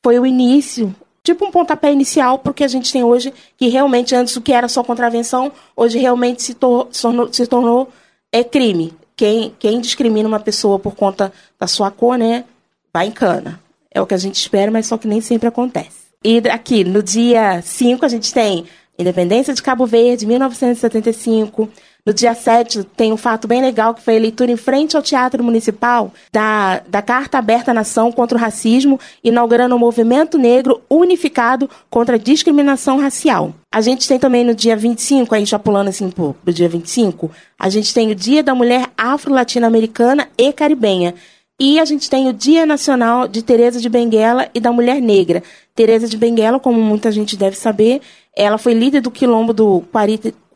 foi 0.02 0.18
o 0.18 0.26
início 0.26 0.94
tipo 1.32 1.44
um 1.44 1.50
pontapé 1.50 1.92
inicial 1.92 2.38
porque 2.38 2.64
a 2.64 2.68
gente 2.68 2.90
tem 2.92 3.04
hoje, 3.04 3.34
que 3.56 3.68
realmente 3.68 4.14
antes 4.14 4.34
o 4.36 4.40
que 4.40 4.52
era 4.52 4.68
só 4.68 4.82
contravenção, 4.82 5.52
hoje 5.76 5.98
realmente 5.98 6.42
se, 6.42 6.54
tor 6.54 6.88
se 6.90 7.02
tornou, 7.02 7.32
se 7.32 7.46
tornou 7.46 7.88
é 8.32 8.42
crime. 8.42 8.94
Quem, 9.18 9.52
quem 9.58 9.80
discrimina 9.80 10.28
uma 10.28 10.38
pessoa 10.38 10.78
por 10.78 10.94
conta 10.94 11.32
da 11.58 11.66
sua 11.66 11.90
cor, 11.90 12.16
né, 12.16 12.44
vai 12.92 13.08
em 13.08 13.10
cana. 13.10 13.60
É 13.92 14.00
o 14.00 14.06
que 14.06 14.14
a 14.14 14.18
gente 14.18 14.36
espera, 14.36 14.70
mas 14.70 14.86
só 14.86 14.96
que 14.96 15.08
nem 15.08 15.20
sempre 15.20 15.48
acontece. 15.48 16.06
E 16.24 16.38
aqui, 16.48 16.84
no 16.84 17.02
dia 17.02 17.60
5, 17.60 18.04
a 18.06 18.08
gente 18.08 18.32
tem 18.32 18.64
Independência 18.96 19.52
de 19.52 19.60
Cabo 19.60 19.86
Verde, 19.86 20.24
1975. 20.24 21.68
No 22.08 22.14
dia 22.14 22.34
7, 22.34 22.84
tem 22.96 23.12
um 23.12 23.18
fato 23.18 23.46
bem 23.46 23.60
legal, 23.60 23.92
que 23.92 24.00
foi 24.00 24.16
a 24.16 24.18
leitura 24.18 24.50
em 24.50 24.56
frente 24.56 24.96
ao 24.96 25.02
Teatro 25.02 25.44
Municipal 25.44 26.10
da, 26.32 26.80
da 26.88 27.02
Carta 27.02 27.36
Aberta 27.36 27.70
à 27.70 27.74
Nação 27.74 28.10
contra 28.10 28.38
o 28.38 28.40
Racismo, 28.40 28.98
inaugurando 29.22 29.74
o 29.74 29.76
um 29.76 29.78
movimento 29.78 30.38
negro 30.38 30.80
unificado 30.88 31.68
contra 31.90 32.14
a 32.14 32.18
discriminação 32.18 32.98
racial. 32.98 33.52
A 33.70 33.82
gente 33.82 34.08
tem 34.08 34.18
também 34.18 34.42
no 34.42 34.54
dia 34.54 34.74
25, 34.74 35.34
aí 35.34 35.44
já 35.44 35.58
pulando 35.58 35.88
assim 35.88 36.08
pro, 36.08 36.32
pro 36.32 36.50
dia 36.50 36.66
25, 36.66 37.30
a 37.58 37.68
gente 37.68 37.92
tem 37.92 38.10
o 38.10 38.14
Dia 38.14 38.42
da 38.42 38.54
Mulher 38.54 38.88
Afro-Latino-Americana 38.96 40.28
e 40.38 40.50
Caribenha. 40.50 41.14
E 41.60 41.78
a 41.78 41.84
gente 41.84 42.08
tem 42.08 42.26
o 42.26 42.32
Dia 42.32 42.64
Nacional 42.64 43.28
de 43.28 43.42
Teresa 43.42 43.82
de 43.82 43.88
Benguela 43.90 44.48
e 44.54 44.60
da 44.60 44.72
Mulher 44.72 45.02
Negra. 45.02 45.42
Teresa 45.74 46.08
de 46.08 46.16
Benguela, 46.16 46.58
como 46.58 46.80
muita 46.80 47.12
gente 47.12 47.36
deve 47.36 47.56
saber, 47.56 48.00
ela 48.34 48.56
foi 48.56 48.72
líder 48.72 49.00
do 49.00 49.10
quilombo 49.10 49.52
do 49.52 49.82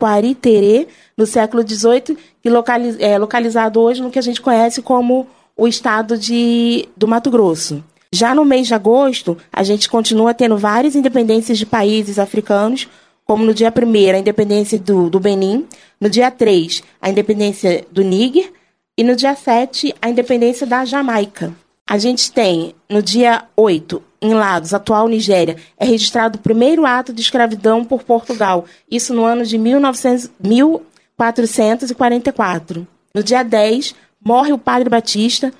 Quariterê 0.02 0.88
no 1.16 1.24
século 1.26 1.62
XVIII, 1.62 2.18
e 2.44 2.50
localiz, 2.50 2.96
é, 2.98 3.16
localizado 3.16 3.80
hoje 3.80 4.02
no 4.02 4.10
que 4.10 4.18
a 4.18 4.22
gente 4.22 4.40
conhece 4.40 4.82
como 4.82 5.28
o 5.56 5.68
estado 5.68 6.18
de, 6.18 6.88
do 6.96 7.06
Mato 7.06 7.30
Grosso. 7.30 7.84
Já 8.12 8.34
no 8.34 8.44
mês 8.44 8.66
de 8.66 8.74
agosto, 8.74 9.38
a 9.52 9.62
gente 9.62 9.88
continua 9.88 10.34
tendo 10.34 10.56
várias 10.58 10.96
independências 10.96 11.56
de 11.56 11.64
países 11.64 12.18
africanos, 12.18 12.88
como 13.24 13.44
no 13.44 13.54
dia 13.54 13.72
1 13.72 14.16
a 14.16 14.18
independência 14.18 14.76
do, 14.76 15.08
do 15.08 15.20
Benin, 15.20 15.66
no 16.00 16.10
dia 16.10 16.32
3 16.32 16.82
a 17.00 17.08
independência 17.08 17.86
do 17.92 18.02
Níger, 18.02 18.52
e 18.98 19.04
no 19.04 19.14
dia 19.14 19.34
7, 19.36 19.94
a 20.02 20.10
independência 20.10 20.66
da 20.66 20.84
Jamaica. 20.84 21.54
A 21.88 21.96
gente 21.96 22.30
tem, 22.32 22.74
no 22.90 23.00
dia 23.00 23.44
8, 23.56 24.02
em 24.22 24.32
Lagos, 24.32 24.72
atual 24.72 25.08
Nigéria, 25.08 25.56
é 25.76 25.84
registrado 25.84 26.38
o 26.38 26.40
primeiro 26.40 26.86
ato 26.86 27.12
de 27.12 27.20
escravidão 27.20 27.84
por 27.84 28.04
Portugal, 28.04 28.64
isso 28.88 29.12
no 29.12 29.24
ano 29.24 29.44
de 29.44 29.58
1900, 29.58 30.30
1444. 30.40 32.86
No 33.12 33.20
dia 33.22 33.42
10, 33.42 33.96
morre 34.24 34.52
o 34.52 34.58
padre 34.58 34.88
Batista, 34.88 35.52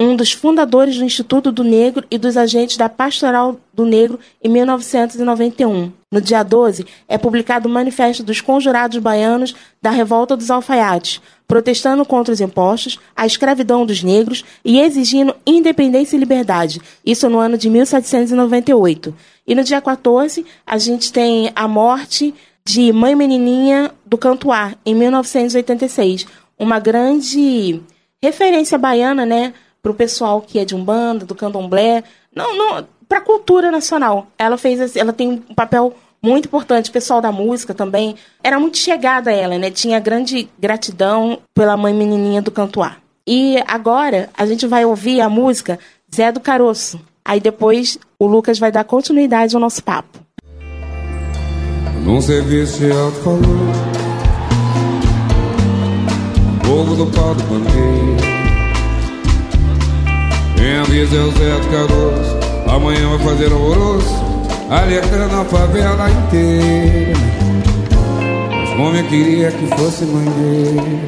um 0.00 0.14
dos 0.14 0.32
fundadores 0.32 0.96
do 0.96 1.04
Instituto 1.04 1.50
do 1.50 1.64
Negro 1.64 2.06
e 2.08 2.18
dos 2.18 2.36
agentes 2.36 2.76
da 2.76 2.88
Pastoral 2.88 3.58
do 3.74 3.84
Negro 3.84 4.20
em 4.42 4.48
1991. 4.48 5.92
No 6.10 6.20
dia 6.20 6.44
12, 6.44 6.86
é 7.08 7.18
publicado 7.18 7.68
o 7.68 7.72
Manifesto 7.72 8.22
dos 8.22 8.40
Conjurados 8.40 8.98
Baianos 8.98 9.56
da 9.82 9.90
Revolta 9.90 10.36
dos 10.36 10.52
Alfaiates, 10.52 11.20
protestando 11.48 12.04
contra 12.04 12.32
os 12.32 12.40
impostos, 12.40 12.98
a 13.16 13.26
escravidão 13.26 13.84
dos 13.84 14.02
negros 14.02 14.44
e 14.64 14.78
exigindo 14.78 15.34
independência 15.44 16.16
e 16.16 16.20
liberdade. 16.20 16.80
Isso 17.04 17.28
no 17.28 17.38
ano 17.38 17.58
de 17.58 17.68
1798. 17.68 19.14
E 19.46 19.54
no 19.54 19.64
dia 19.64 19.80
14, 19.80 20.46
a 20.64 20.78
gente 20.78 21.12
tem 21.12 21.50
a 21.56 21.66
morte 21.66 22.32
de 22.64 22.92
Mãe 22.92 23.16
Menininha 23.16 23.90
do 24.06 24.16
Cantuar, 24.16 24.76
em 24.86 24.94
1986. 24.94 26.24
Uma 26.56 26.78
grande 26.78 27.80
referência 28.22 28.78
baiana, 28.78 29.26
né? 29.26 29.52
Para 29.82 29.92
o 29.92 29.94
pessoal 29.94 30.40
que 30.40 30.58
é 30.58 30.64
de 30.64 30.74
umbanda, 30.74 31.24
do 31.24 31.34
candomblé, 31.34 32.04
não, 32.34 32.56
não, 32.56 32.86
para 33.08 33.18
a 33.18 33.22
cultura 33.22 33.70
nacional. 33.70 34.26
Ela 34.38 34.58
fez, 34.58 34.96
ela 34.96 35.12
tem 35.12 35.42
um 35.48 35.54
papel 35.54 35.94
muito 36.22 36.46
importante. 36.46 36.90
O 36.90 36.92
pessoal 36.92 37.20
da 37.20 37.32
música 37.32 37.72
também 37.72 38.16
era 38.42 38.60
muito 38.60 38.78
chegada 38.78 39.30
a 39.30 39.32
ela, 39.32 39.58
né? 39.58 39.70
Tinha 39.70 39.98
grande 39.98 40.48
gratidão 40.58 41.38
pela 41.54 41.76
mãe 41.76 41.94
menininha 41.94 42.42
do 42.42 42.50
Cantuar. 42.50 43.00
E 43.26 43.62
agora 43.66 44.30
a 44.36 44.46
gente 44.46 44.66
vai 44.66 44.84
ouvir 44.84 45.20
a 45.20 45.28
música 45.28 45.78
Zé 46.14 46.32
do 46.32 46.40
Caroço. 46.40 47.00
Aí 47.24 47.40
depois 47.40 47.98
o 48.18 48.26
Lucas 48.26 48.58
vai 48.58 48.72
dar 48.72 48.84
continuidade 48.84 49.54
ao 49.54 49.60
nosso 49.60 49.82
papo. 49.82 50.18
Num 52.04 52.20
serviço 52.22 52.78
de 52.78 52.90
alto 52.90 53.20
valor, 53.20 53.42
povo 56.64 56.96
do 56.96 57.06
pau 57.10 57.34
do 57.34 57.42
bandeiro 57.44 58.27
quem 60.58 60.76
avisa 60.76 61.16
é 61.16 61.20
o 61.20 61.30
Zé 61.30 61.60
do 61.60 61.68
Caroço 61.70 62.36
Amanhã 62.68 63.08
vai 63.16 63.18
fazer 63.20 63.52
alvoroço. 63.52 64.28
Alertando 64.68 65.40
a 65.40 65.44
favela 65.44 66.10
inteira. 66.10 67.18
Mas 68.50 68.70
como 68.76 68.96
eu 68.96 69.04
queria 69.04 69.50
que 69.50 69.66
fosse 69.68 70.04
mãe 70.04 71.00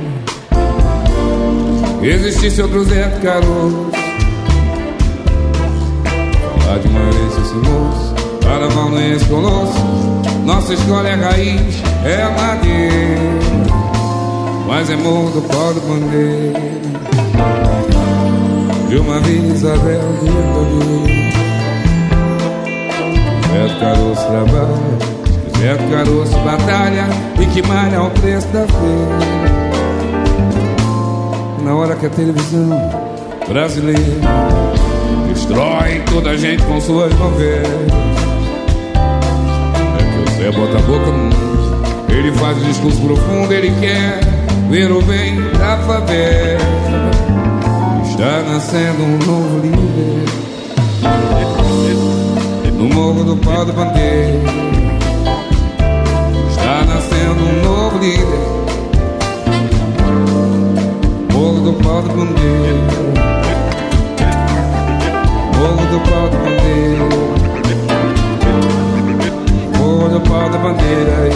Existisse 2.02 2.62
outro 2.62 2.84
Zé 2.84 3.08
do 3.08 3.20
Caroço. 3.20 3.90
Falar 6.60 6.78
de 6.78 6.88
uma 6.88 7.10
vez 7.10 7.38
esse 7.38 7.54
moço 7.54 8.14
Para 8.40 8.70
mal 8.70 8.88
não 8.90 8.98
é 8.98 9.10
esse 9.10 9.24
colosso 9.26 9.78
Nossa 10.46 10.72
escola 10.72 11.08
é 11.08 11.14
raiz, 11.14 11.82
é 12.04 12.24
madeira. 12.40 13.50
Mas 14.66 14.88
é 14.88 14.96
morro 14.96 15.30
do 15.30 15.42
pau 15.48 15.74
do 15.74 15.80
bandeira 15.80 16.80
de 18.90 18.98
uma 18.98 19.20
Vila 19.20 19.54
Isabel 19.54 20.00
de 20.20 20.26
Ipanema. 20.26 21.20
Zé 23.52 23.68
Caroço 23.78 24.26
trabalha, 24.26 24.78
Zé 25.58 25.76
Caroço 25.90 26.36
batalha 26.40 27.06
e 27.40 27.46
que 27.46 27.62
malha 27.68 27.98
ao 27.98 28.10
preço 28.10 28.48
da 28.48 28.66
feira. 28.66 29.18
Na 31.62 31.74
hora 31.76 31.94
que 31.94 32.06
a 32.06 32.10
televisão 32.10 32.70
brasileira 33.48 34.00
destrói 35.28 36.02
toda 36.12 36.30
a 36.30 36.36
gente 36.36 36.60
com 36.64 36.80
suas 36.80 37.14
novelas. 37.16 37.68
É 39.98 40.02
que 40.02 40.18
o 40.18 40.34
Zé 40.34 40.50
bota 40.50 40.78
a 40.78 40.82
boca 40.82 41.06
no 41.06 41.18
mundo, 41.26 41.86
ele 42.08 42.32
faz 42.32 42.60
discurso 42.64 43.00
profundo, 43.02 43.52
ele 43.52 43.70
quer 43.78 44.18
ver 44.68 44.90
o 44.90 45.00
bem 45.02 45.40
da 45.52 45.76
favela. 45.78 47.49
Está 48.20 48.42
nascendo 48.42 49.02
um 49.02 49.16
novo 49.16 49.60
líder 49.60 50.26
No 52.74 52.84
morro 52.94 53.24
do 53.24 53.34
pau 53.38 53.64
do 53.64 53.72
bandeira 53.72 54.42
Está 56.50 56.84
nascendo 56.84 57.42
um 57.42 57.62
novo 57.62 57.98
líder 57.98 58.26
Morro 61.32 61.60
do 61.62 61.72
pau 61.82 62.02
do 62.02 62.08
bandeira 62.10 62.74
Morro 65.56 65.86
do 65.86 66.00
pau 66.10 66.28
do 66.28 66.36
bandeira 66.44 67.08
Morro 69.78 70.08
do 70.10 70.20
pau 70.28 70.50
da 70.50 70.58
bandeira. 70.58 71.30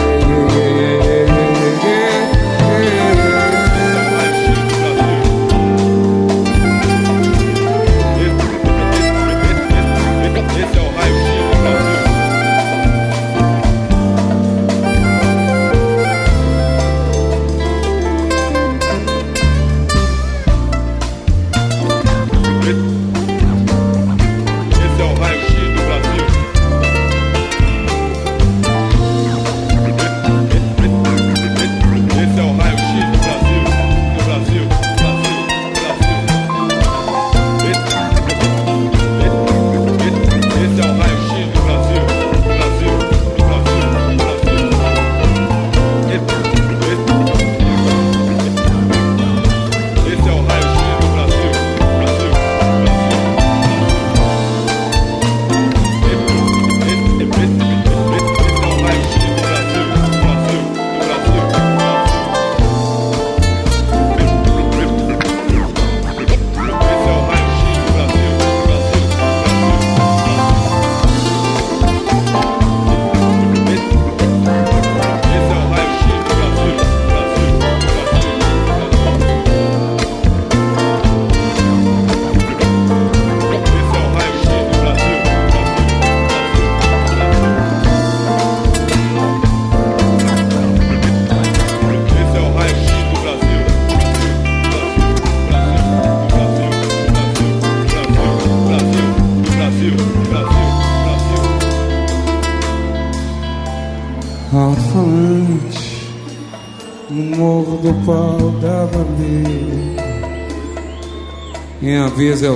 yeah, 0.55 0.69
yeah, 0.77 1.25
yeah, 1.83 2.04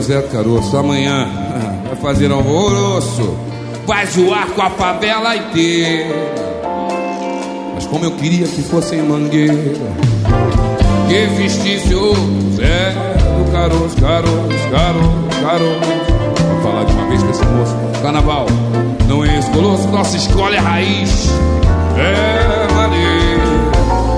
Zé 0.02 0.22
Caroço. 0.24 0.78
Amanhã 0.78 1.28
vai 1.88 1.96
fazer 1.96 2.32
alvoroço, 2.32 3.36
vai 3.86 4.06
zoar 4.06 4.48
com 4.48 4.62
a 4.62 4.70
favela 4.70 5.36
inteira. 5.36 6.16
Mas 7.76 7.86
como 7.88 8.06
eu 8.06 8.12
queria 8.12 8.48
que 8.48 8.62
fosse 8.62 8.96
em 8.96 9.02
Mangueira, 9.02 9.74
que 11.08 11.16
existisse 11.16 11.94
o 11.96 12.14
Zé 12.56 12.92
do 13.38 13.52
Caroço, 13.52 13.96
Caroço, 13.98 14.70
Caroço, 14.72 15.42
Caroço. 15.42 16.10
Vou 16.52 16.62
falar 16.62 16.84
de 16.84 16.94
uma 16.94 17.08
vez 17.08 17.24
com 17.24 17.30
esse 17.30 17.46
moço. 17.46 17.76
Carnaval 18.02 18.46
não 19.08 19.26
é 19.26 19.40
esse 19.40 19.50
colosso, 19.50 19.88
nossa 19.88 20.16
escola 20.16 20.56
é 20.56 20.60
raiz. 20.60 21.30
É 21.98 22.74
maneiro, 22.74 23.72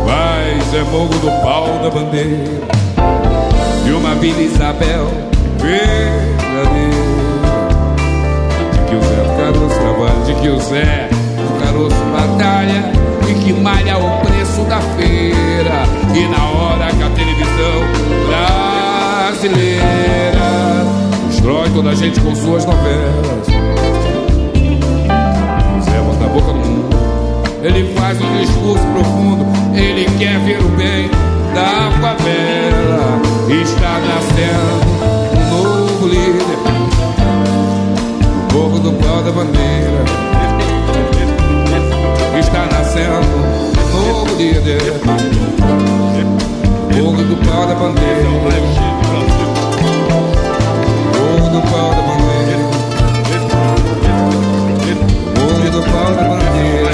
mas 0.05 0.73
é 0.73 0.83
morro 0.91 1.17
do 1.19 1.31
pau 1.41 1.79
da 1.81 1.89
bandeira 1.89 2.61
de 3.83 3.91
uma 3.91 4.13
Vila 4.15 4.41
Isabel 4.41 5.30
verdadeira. 5.61 7.01
De 8.71 8.79
que 8.89 8.95
o 8.95 9.01
Zé 9.01 9.23
Caroço 9.37 9.79
trabalha, 9.79 10.25
de 10.25 10.33
que 10.35 10.49
o 10.49 10.59
Zé 10.59 11.09
Caroço 11.63 12.03
batalha 12.11 12.91
e 13.29 13.33
que 13.43 13.53
malha 13.53 13.97
o 13.97 14.21
preço 14.21 14.63
da 14.63 14.81
feira. 14.81 15.85
E 16.13 16.27
na 16.27 16.43
hora 16.49 16.87
que 16.87 17.03
a 17.03 17.09
televisão 17.09 17.87
brasileira 19.37 19.81
destrói 21.29 21.69
toda 21.69 21.91
a 21.91 21.95
gente 21.95 22.19
com 22.19 22.35
suas 22.35 22.65
novelas. 22.65 23.47
O 25.77 25.81
Zé 25.81 26.01
bota 26.01 26.25
a 26.25 26.27
boca 26.27 26.53
no 26.53 26.65
mundo, 26.65 26.95
ele 27.63 27.93
faz 27.93 28.19
um 28.21 28.37
discurso 28.37 28.85
profundo, 28.93 29.45
ele 29.75 30.05
quer 30.17 30.39
ver 30.39 30.59
o 30.59 30.69
bem 30.69 31.09
da 31.53 31.91
favela 31.99 33.21
está 33.51 33.99
nascendo 33.99 34.90
líder. 36.11 36.57
No 38.35 38.41
povo 38.53 38.79
do 38.79 38.91
pau 38.93 39.23
da 39.23 39.31
bandeira 39.31 40.03
está 42.37 42.65
nascendo 42.65 43.37
um 43.93 44.07
novo 44.07 44.35
líder 44.35 44.81
no 46.91 47.05
povo 47.05 47.23
do 47.23 47.35
pau 47.47 47.65
da 47.67 47.75
bandeira 47.75 48.29
povo 51.13 51.49
do 51.49 51.61
pau 51.71 51.89
da 51.95 52.01
bandeira 52.01 52.65
povo 55.35 55.69
do 55.71 55.81
pau 55.91 56.09
da 56.13 56.23
bandeira 56.23 56.90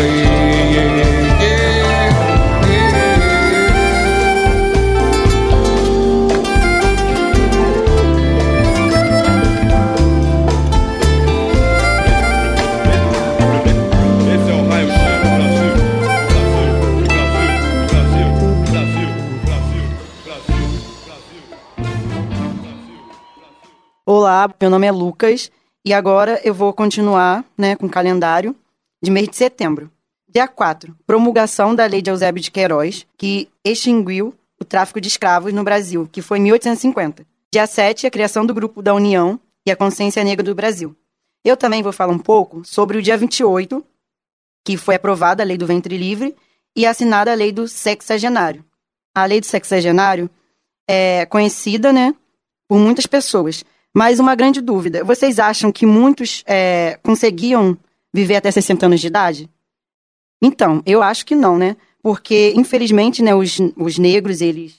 meu 24.59 24.69
nome 24.71 24.87
é 24.87 24.91
Lucas 24.91 25.51
e 25.85 25.93
agora 25.93 26.41
eu 26.43 26.53
vou 26.53 26.73
continuar 26.73 27.45
né, 27.57 27.75
com 27.75 27.85
o 27.85 27.89
calendário 27.89 28.55
de 29.01 29.11
mês 29.11 29.29
de 29.29 29.35
setembro. 29.35 29.91
Dia 30.27 30.47
4, 30.47 30.95
promulgação 31.05 31.75
da 31.75 31.85
Lei 31.85 32.01
de 32.01 32.09
Eusébio 32.09 32.41
de 32.41 32.51
Queiroz, 32.51 33.05
que 33.17 33.49
extinguiu 33.63 34.33
o 34.59 34.65
tráfico 34.65 34.99
de 34.99 35.07
escravos 35.07 35.53
no 35.53 35.63
Brasil, 35.63 36.09
que 36.11 36.21
foi 36.21 36.39
em 36.39 36.41
1850. 36.41 37.25
Dia 37.53 37.67
7, 37.67 38.07
a 38.07 38.11
criação 38.11 38.45
do 38.45 38.53
Grupo 38.53 38.81
da 38.81 38.93
União 38.93 39.39
e 39.65 39.71
a 39.71 39.75
Consciência 39.75 40.23
Negra 40.23 40.43
do 40.43 40.55
Brasil. 40.55 40.95
Eu 41.45 41.55
também 41.55 41.83
vou 41.83 41.93
falar 41.93 42.11
um 42.11 42.19
pouco 42.19 42.65
sobre 42.65 42.97
o 42.97 43.01
dia 43.01 43.15
28, 43.15 43.85
que 44.65 44.75
foi 44.75 44.95
aprovada 44.95 45.43
a 45.43 45.45
Lei 45.45 45.57
do 45.57 45.67
Ventre 45.67 45.97
Livre 45.97 46.35
e 46.75 46.85
assinada 46.85 47.31
a 47.31 47.35
Lei 47.35 47.51
do 47.51 47.67
Sexagenário. 47.67 48.65
A 49.15 49.25
Lei 49.25 49.39
do 49.39 49.45
Sexagenário 49.45 50.29
é 50.89 51.25
conhecida, 51.27 51.93
né, 51.93 52.13
por 52.67 52.79
muitas 52.79 53.05
pessoas, 53.05 53.63
mas 53.97 54.19
uma 54.19 54.35
grande 54.35 54.61
dúvida: 54.61 55.03
vocês 55.03 55.39
acham 55.39 55.71
que 55.71 55.83
muitos 55.83 56.43
é, 56.45 56.99
conseguiam 57.01 57.75
viver 58.13 58.35
até 58.35 58.51
60 58.51 58.85
anos 58.85 59.01
de 59.01 59.07
idade? 59.07 59.49
Então, 60.39 60.83
eu 60.85 61.01
acho 61.01 61.25
que 61.25 61.33
não, 61.33 61.57
né? 61.57 61.75
Porque, 62.03 62.53
infelizmente, 62.55 63.23
né, 63.23 63.33
os, 63.33 63.57
os 63.75 63.97
negros, 63.97 64.39
eles, 64.39 64.75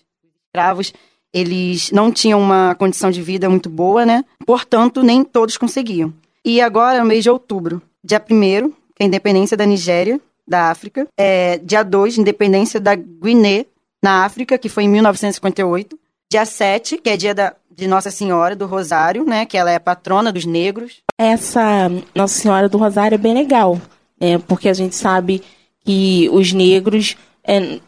escravos, 0.46 0.94
eles 1.34 1.90
não 1.90 2.12
tinham 2.12 2.40
uma 2.40 2.76
condição 2.76 3.10
de 3.10 3.20
vida 3.20 3.50
muito 3.50 3.68
boa, 3.68 4.06
né? 4.06 4.24
Portanto, 4.46 5.02
nem 5.02 5.24
todos 5.24 5.58
conseguiam. 5.58 6.14
E 6.44 6.60
agora, 6.60 7.00
no 7.00 7.04
mês 7.04 7.24
de 7.24 7.30
outubro, 7.30 7.82
dia 8.04 8.24
1 8.24 8.70
que 8.70 9.02
é 9.02 9.04
a 9.04 9.06
independência 9.06 9.56
da 9.56 9.66
Nigéria, 9.66 10.20
da 10.46 10.70
África. 10.70 11.08
É, 11.18 11.58
dia 11.58 11.82
2, 11.82 12.18
independência 12.18 12.78
da 12.78 12.94
Guiné, 12.94 13.66
na 14.00 14.24
África, 14.24 14.56
que 14.56 14.68
foi 14.68 14.84
em 14.84 14.88
1958. 14.88 15.98
Dia 16.30 16.44
7, 16.44 16.98
que 16.98 17.08
é 17.08 17.16
dia 17.16 17.34
da, 17.34 17.54
de 17.74 17.86
Nossa 17.86 18.10
Senhora 18.10 18.54
do 18.54 18.66
Rosário, 18.66 19.24
né? 19.24 19.46
Que 19.46 19.56
ela 19.56 19.70
é 19.70 19.76
a 19.76 19.80
patrona 19.80 20.30
dos 20.30 20.44
negros. 20.44 20.96
Essa 21.16 21.90
Nossa 22.14 22.38
Senhora 22.38 22.68
do 22.68 22.76
Rosário 22.76 23.14
é 23.14 23.18
bem 23.18 23.32
legal, 23.32 23.80
né? 24.20 24.38
Porque 24.46 24.68
a 24.68 24.74
gente 24.74 24.94
sabe 24.94 25.42
que 25.84 26.28
os 26.30 26.52
negros 26.52 27.16
é, 27.42 27.78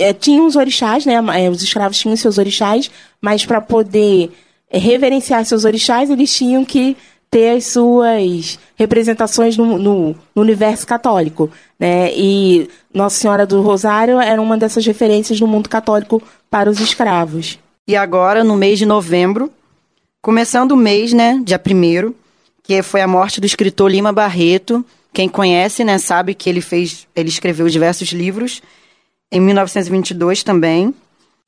é, 0.00 0.12
tinham 0.12 0.46
os 0.46 0.56
orixás, 0.56 1.06
né? 1.06 1.14
é, 1.34 1.48
Os 1.48 1.62
escravos 1.62 1.98
tinham 1.98 2.16
seus 2.16 2.38
orixás, 2.38 2.90
mas 3.20 3.46
para 3.46 3.60
poder 3.60 4.32
é, 4.68 4.78
reverenciar 4.78 5.44
seus 5.44 5.64
orixás, 5.64 6.10
eles 6.10 6.34
tinham 6.34 6.64
que 6.64 6.96
ter 7.30 7.56
as 7.56 7.66
suas 7.66 8.58
representações 8.76 9.56
no, 9.56 9.78
no- 9.78 10.16
no 10.34 10.42
universo 10.42 10.86
católico, 10.86 11.50
né? 11.78 12.12
E 12.14 12.68
Nossa 12.92 13.16
Senhora 13.20 13.46
do 13.46 13.62
Rosário 13.62 14.18
era 14.20 14.42
uma 14.42 14.58
dessas 14.58 14.84
referências 14.84 15.38
no 15.40 15.46
mundo 15.46 15.68
católico 15.68 16.20
para 16.50 16.68
os 16.68 16.80
escravos. 16.80 17.58
E 17.86 17.94
agora, 17.96 18.42
no 18.42 18.56
mês 18.56 18.78
de 18.78 18.86
novembro, 18.86 19.50
começando 20.20 20.72
o 20.72 20.76
mês, 20.76 21.12
né? 21.12 21.40
Dia 21.44 21.60
1 21.64 22.12
que 22.62 22.82
foi 22.82 23.00
a 23.00 23.08
morte 23.08 23.40
do 23.40 23.46
escritor 23.46 23.90
Lima 23.90 24.12
Barreto. 24.12 24.84
Quem 25.12 25.28
conhece, 25.28 25.82
né, 25.82 25.98
sabe 25.98 26.34
que 26.34 26.48
ele 26.48 26.60
fez, 26.60 27.06
ele 27.16 27.28
escreveu 27.28 27.68
diversos 27.68 28.10
livros 28.10 28.62
em 29.32 29.40
1922 29.40 30.44
também. 30.44 30.94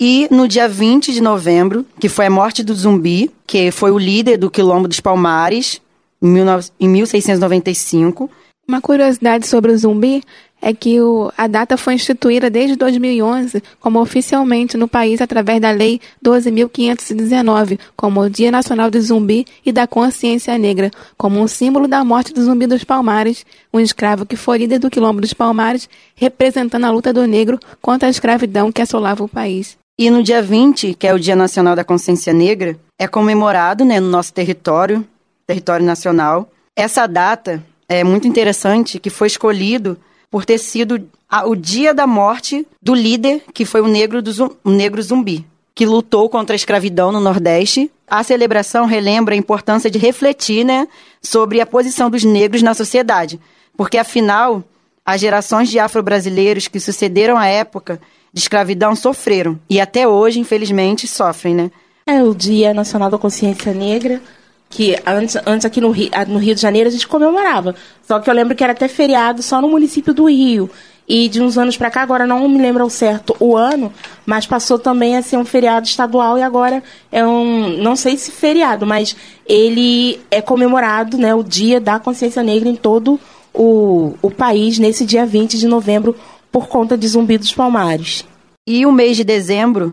E 0.05 0.27
no 0.33 0.49
dia 0.49 0.69
20 0.69 1.13
de 1.13 1.21
novembro, 1.21 1.87
que 2.01 2.09
foi 2.09 2.27
a 2.27 2.31
morte 2.31 2.65
do 2.65 2.75
Zumbi, 2.75 3.31
que 3.47 3.71
foi 3.71 3.93
o 3.93 3.99
líder 3.99 4.37
do 4.37 4.51
Quilombo 4.51 4.89
dos 4.89 4.99
Palmares, 4.99 5.81
em 6.21 6.35
19 6.35 6.71
em 6.81 6.89
1695. 6.89 8.29
Uma 8.67 8.81
curiosidade 8.81 9.47
sobre 9.47 9.71
o 9.71 9.79
zumbi 9.79 10.25
é 10.61 10.75
que 10.75 11.01
o- 11.01 11.31
a 11.39 11.47
data 11.47 11.77
foi 11.77 11.95
instituída 11.95 12.51
desde 12.51 12.75
2011 12.75 13.63
como 13.81 14.01
oficialmente 14.01 14.77
no 14.77 14.89
país 14.89 15.21
através 15.21 15.61
da 15.61 15.71
Lei 15.71 16.01
12.519, 16.21 17.79
como 17.97 18.23
o 18.23 18.29
Dia 18.29 18.51
Nacional 18.51 18.91
do 18.91 19.01
Zumbi 19.01 19.47
e 19.65 19.71
da 19.71 19.87
Consciência 19.87 20.59
Negra, 20.59 20.91
como 21.17 21.39
um 21.41 21.47
símbolo 21.47 21.87
da 21.87 22.05
morte 22.05 22.33
do 22.33 22.43
Zumbi 22.43 22.67
dos 22.67 22.83
Palmares, 22.83 23.47
um 23.73 23.79
escravo 23.79 24.27
que 24.27 24.35
foi 24.35 24.59
líder 24.59 24.81
do 24.81 24.91
Quilombo 24.91 25.21
dos 25.21 25.33
Palmares, 25.33 25.89
representando 26.17 26.87
a 26.87 26.91
luta 26.91 27.13
do 27.13 27.25
negro 27.25 27.57
contra 27.81 28.09
a 28.09 28.11
escravidão 28.11 28.73
que 28.73 28.83
assolava 28.83 29.23
o 29.23 29.29
país. 29.29 29.81
E 30.03 30.11
no 30.11 30.21
dia 30.21 30.43
20, 30.43 30.95
que 30.95 31.07
é 31.07 31.15
o 31.15 31.19
Dia 31.19 31.37
Nacional 31.37 31.77
da 31.77 31.85
Consciência 31.85 32.33
Negra, 32.33 32.77
é 32.99 33.07
comemorado 33.07 33.85
né, 33.85 34.01
no 34.01 34.09
nosso 34.09 34.33
território, 34.33 35.07
território 35.47 35.87
nacional. 35.87 36.51
Essa 36.75 37.07
data 37.07 37.63
é 37.89 38.03
muito 38.03 38.27
interessante, 38.27 38.99
que 38.99 39.09
foi 39.09 39.29
escolhido 39.29 39.97
por 40.29 40.45
ter 40.45 40.59
sido 40.59 41.09
a- 41.31 41.47
o 41.47 41.55
dia 41.55 41.95
da 41.95 42.05
morte 42.05 42.67
do 42.83 42.97
líder, 42.97 43.45
que 43.55 43.65
foi 43.65 43.81
o 43.81 43.87
negro, 43.87 44.21
do, 44.21 44.57
o 44.65 44.71
negro 44.71 45.01
zumbi, 45.01 45.47
que 45.73 45.87
lutou 45.87 46.29
contra 46.29 46.53
a 46.53 46.57
escravidão 46.57 47.13
no 47.13 47.21
Nordeste. 47.21 47.89
A 48.09 48.25
celebração 48.25 48.87
relembra 48.87 49.37
a 49.37 49.39
importância 49.39 49.89
de 49.89 50.01
refletir 50.01 50.65
né, 50.65 50.89
sobre 51.23 51.61
a 51.61 51.67
posição 51.67 52.11
dos 52.11 52.25
negros 52.25 52.61
na 52.61 52.75
sociedade, 52.75 53.39
porque 53.77 53.99
afinal, 53.99 54.65
as 55.07 55.21
gerações 55.21 55.69
de 55.69 55.79
afro-brasileiros 55.79 56.67
que 56.67 56.81
sucederam 56.81 57.37
a 57.39 57.47
época 57.47 58.01
de 58.33 58.41
escravidão 58.41 58.97
sofreram 58.97 59.59
e 59.69 59.81
até 59.81 60.09
hoje, 60.09 60.41
infelizmente, 60.41 61.07
sofrem, 61.07 61.55
né? 61.55 61.71
É 62.07 62.23
o 62.23 62.35
Dia 62.35 62.73
Nacional 62.75 63.11
da 63.11 63.19
Consciência 63.19 63.73
Negra, 63.73 64.21
que 64.69 64.97
antes, 65.07 65.37
antes 65.47 65.67
aqui 65.67 65.81
no 65.81 65.91
Rio, 65.91 66.11
no 66.27 66.39
Rio 66.39 66.55
de 66.55 66.61
Janeiro 66.61 66.89
a 66.89 66.93
gente 66.93 67.07
comemorava. 67.07 67.75
Só 68.07 68.19
que 68.19 68.29
eu 68.29 68.35
lembro 68.35 68.57
que 68.57 68.65
era 68.65 68.73
até 68.73 68.89
feriado 68.89 69.43
só 69.43 69.61
no 69.61 69.69
município 69.69 70.15
do 70.15 70.29
Rio. 70.29 70.69
E 71.07 71.29
de 71.29 71.43
uns 71.43 71.59
anos 71.59 71.77
para 71.77 71.91
cá, 71.91 72.01
agora 72.03 72.27
não 72.27 72.49
me 72.49 72.59
lembro 72.59 72.83
ao 72.83 72.89
certo 72.89 73.37
o 73.39 73.57
ano, 73.57 73.93
mas 74.25 74.47
passou 74.47 74.79
também 74.79 75.17
a 75.17 75.23
ser 75.23 75.37
um 75.37 75.45
feriado 75.45 75.87
estadual 75.87 76.39
e 76.39 76.43
agora 76.43 76.83
é 77.11 77.27
um, 77.27 77.77
não 77.83 77.97
sei 77.97 78.17
se 78.17 78.31
feriado, 78.31 78.87
mas 78.87 79.15
ele 79.45 80.21
é 80.31 80.41
comemorado, 80.41 81.19
né, 81.19 81.35
o 81.35 81.43
Dia 81.43 81.81
da 81.81 81.99
Consciência 81.99 82.43
Negra 82.43 82.69
em 82.69 82.77
todo 82.77 83.21
o, 83.53 84.15
o 84.23 84.31
país 84.31 84.79
nesse 84.79 85.05
dia 85.05 85.27
20 85.27 85.59
de 85.59 85.67
novembro 85.67 86.17
por 86.53 86.69
conta 86.69 86.97
de 86.97 87.09
Zumbi 87.09 87.39
dos 87.39 87.53
Palmares. 87.53 88.25
E 88.67 88.87
o 88.87 88.93
mês 88.93 89.17
de 89.17 89.25
dezembro, 89.25 89.93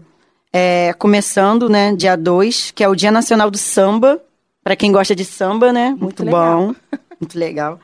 é, 0.53 0.93
começando, 0.93 1.69
né, 1.69 1.95
dia 1.95 2.15
2, 2.15 2.71
que 2.71 2.83
é 2.83 2.87
o 2.87 2.95
Dia 2.95 3.09
Nacional 3.09 3.49
do 3.49 3.57
Samba, 3.57 4.21
para 4.63 4.75
quem 4.75 4.91
gosta 4.91 5.15
de 5.15 5.25
samba, 5.25 5.73
né? 5.73 5.89
Muito, 5.89 6.23
Muito 6.23 6.25
bom, 6.25 6.75
muito 7.19 7.39
legal. 7.39 7.79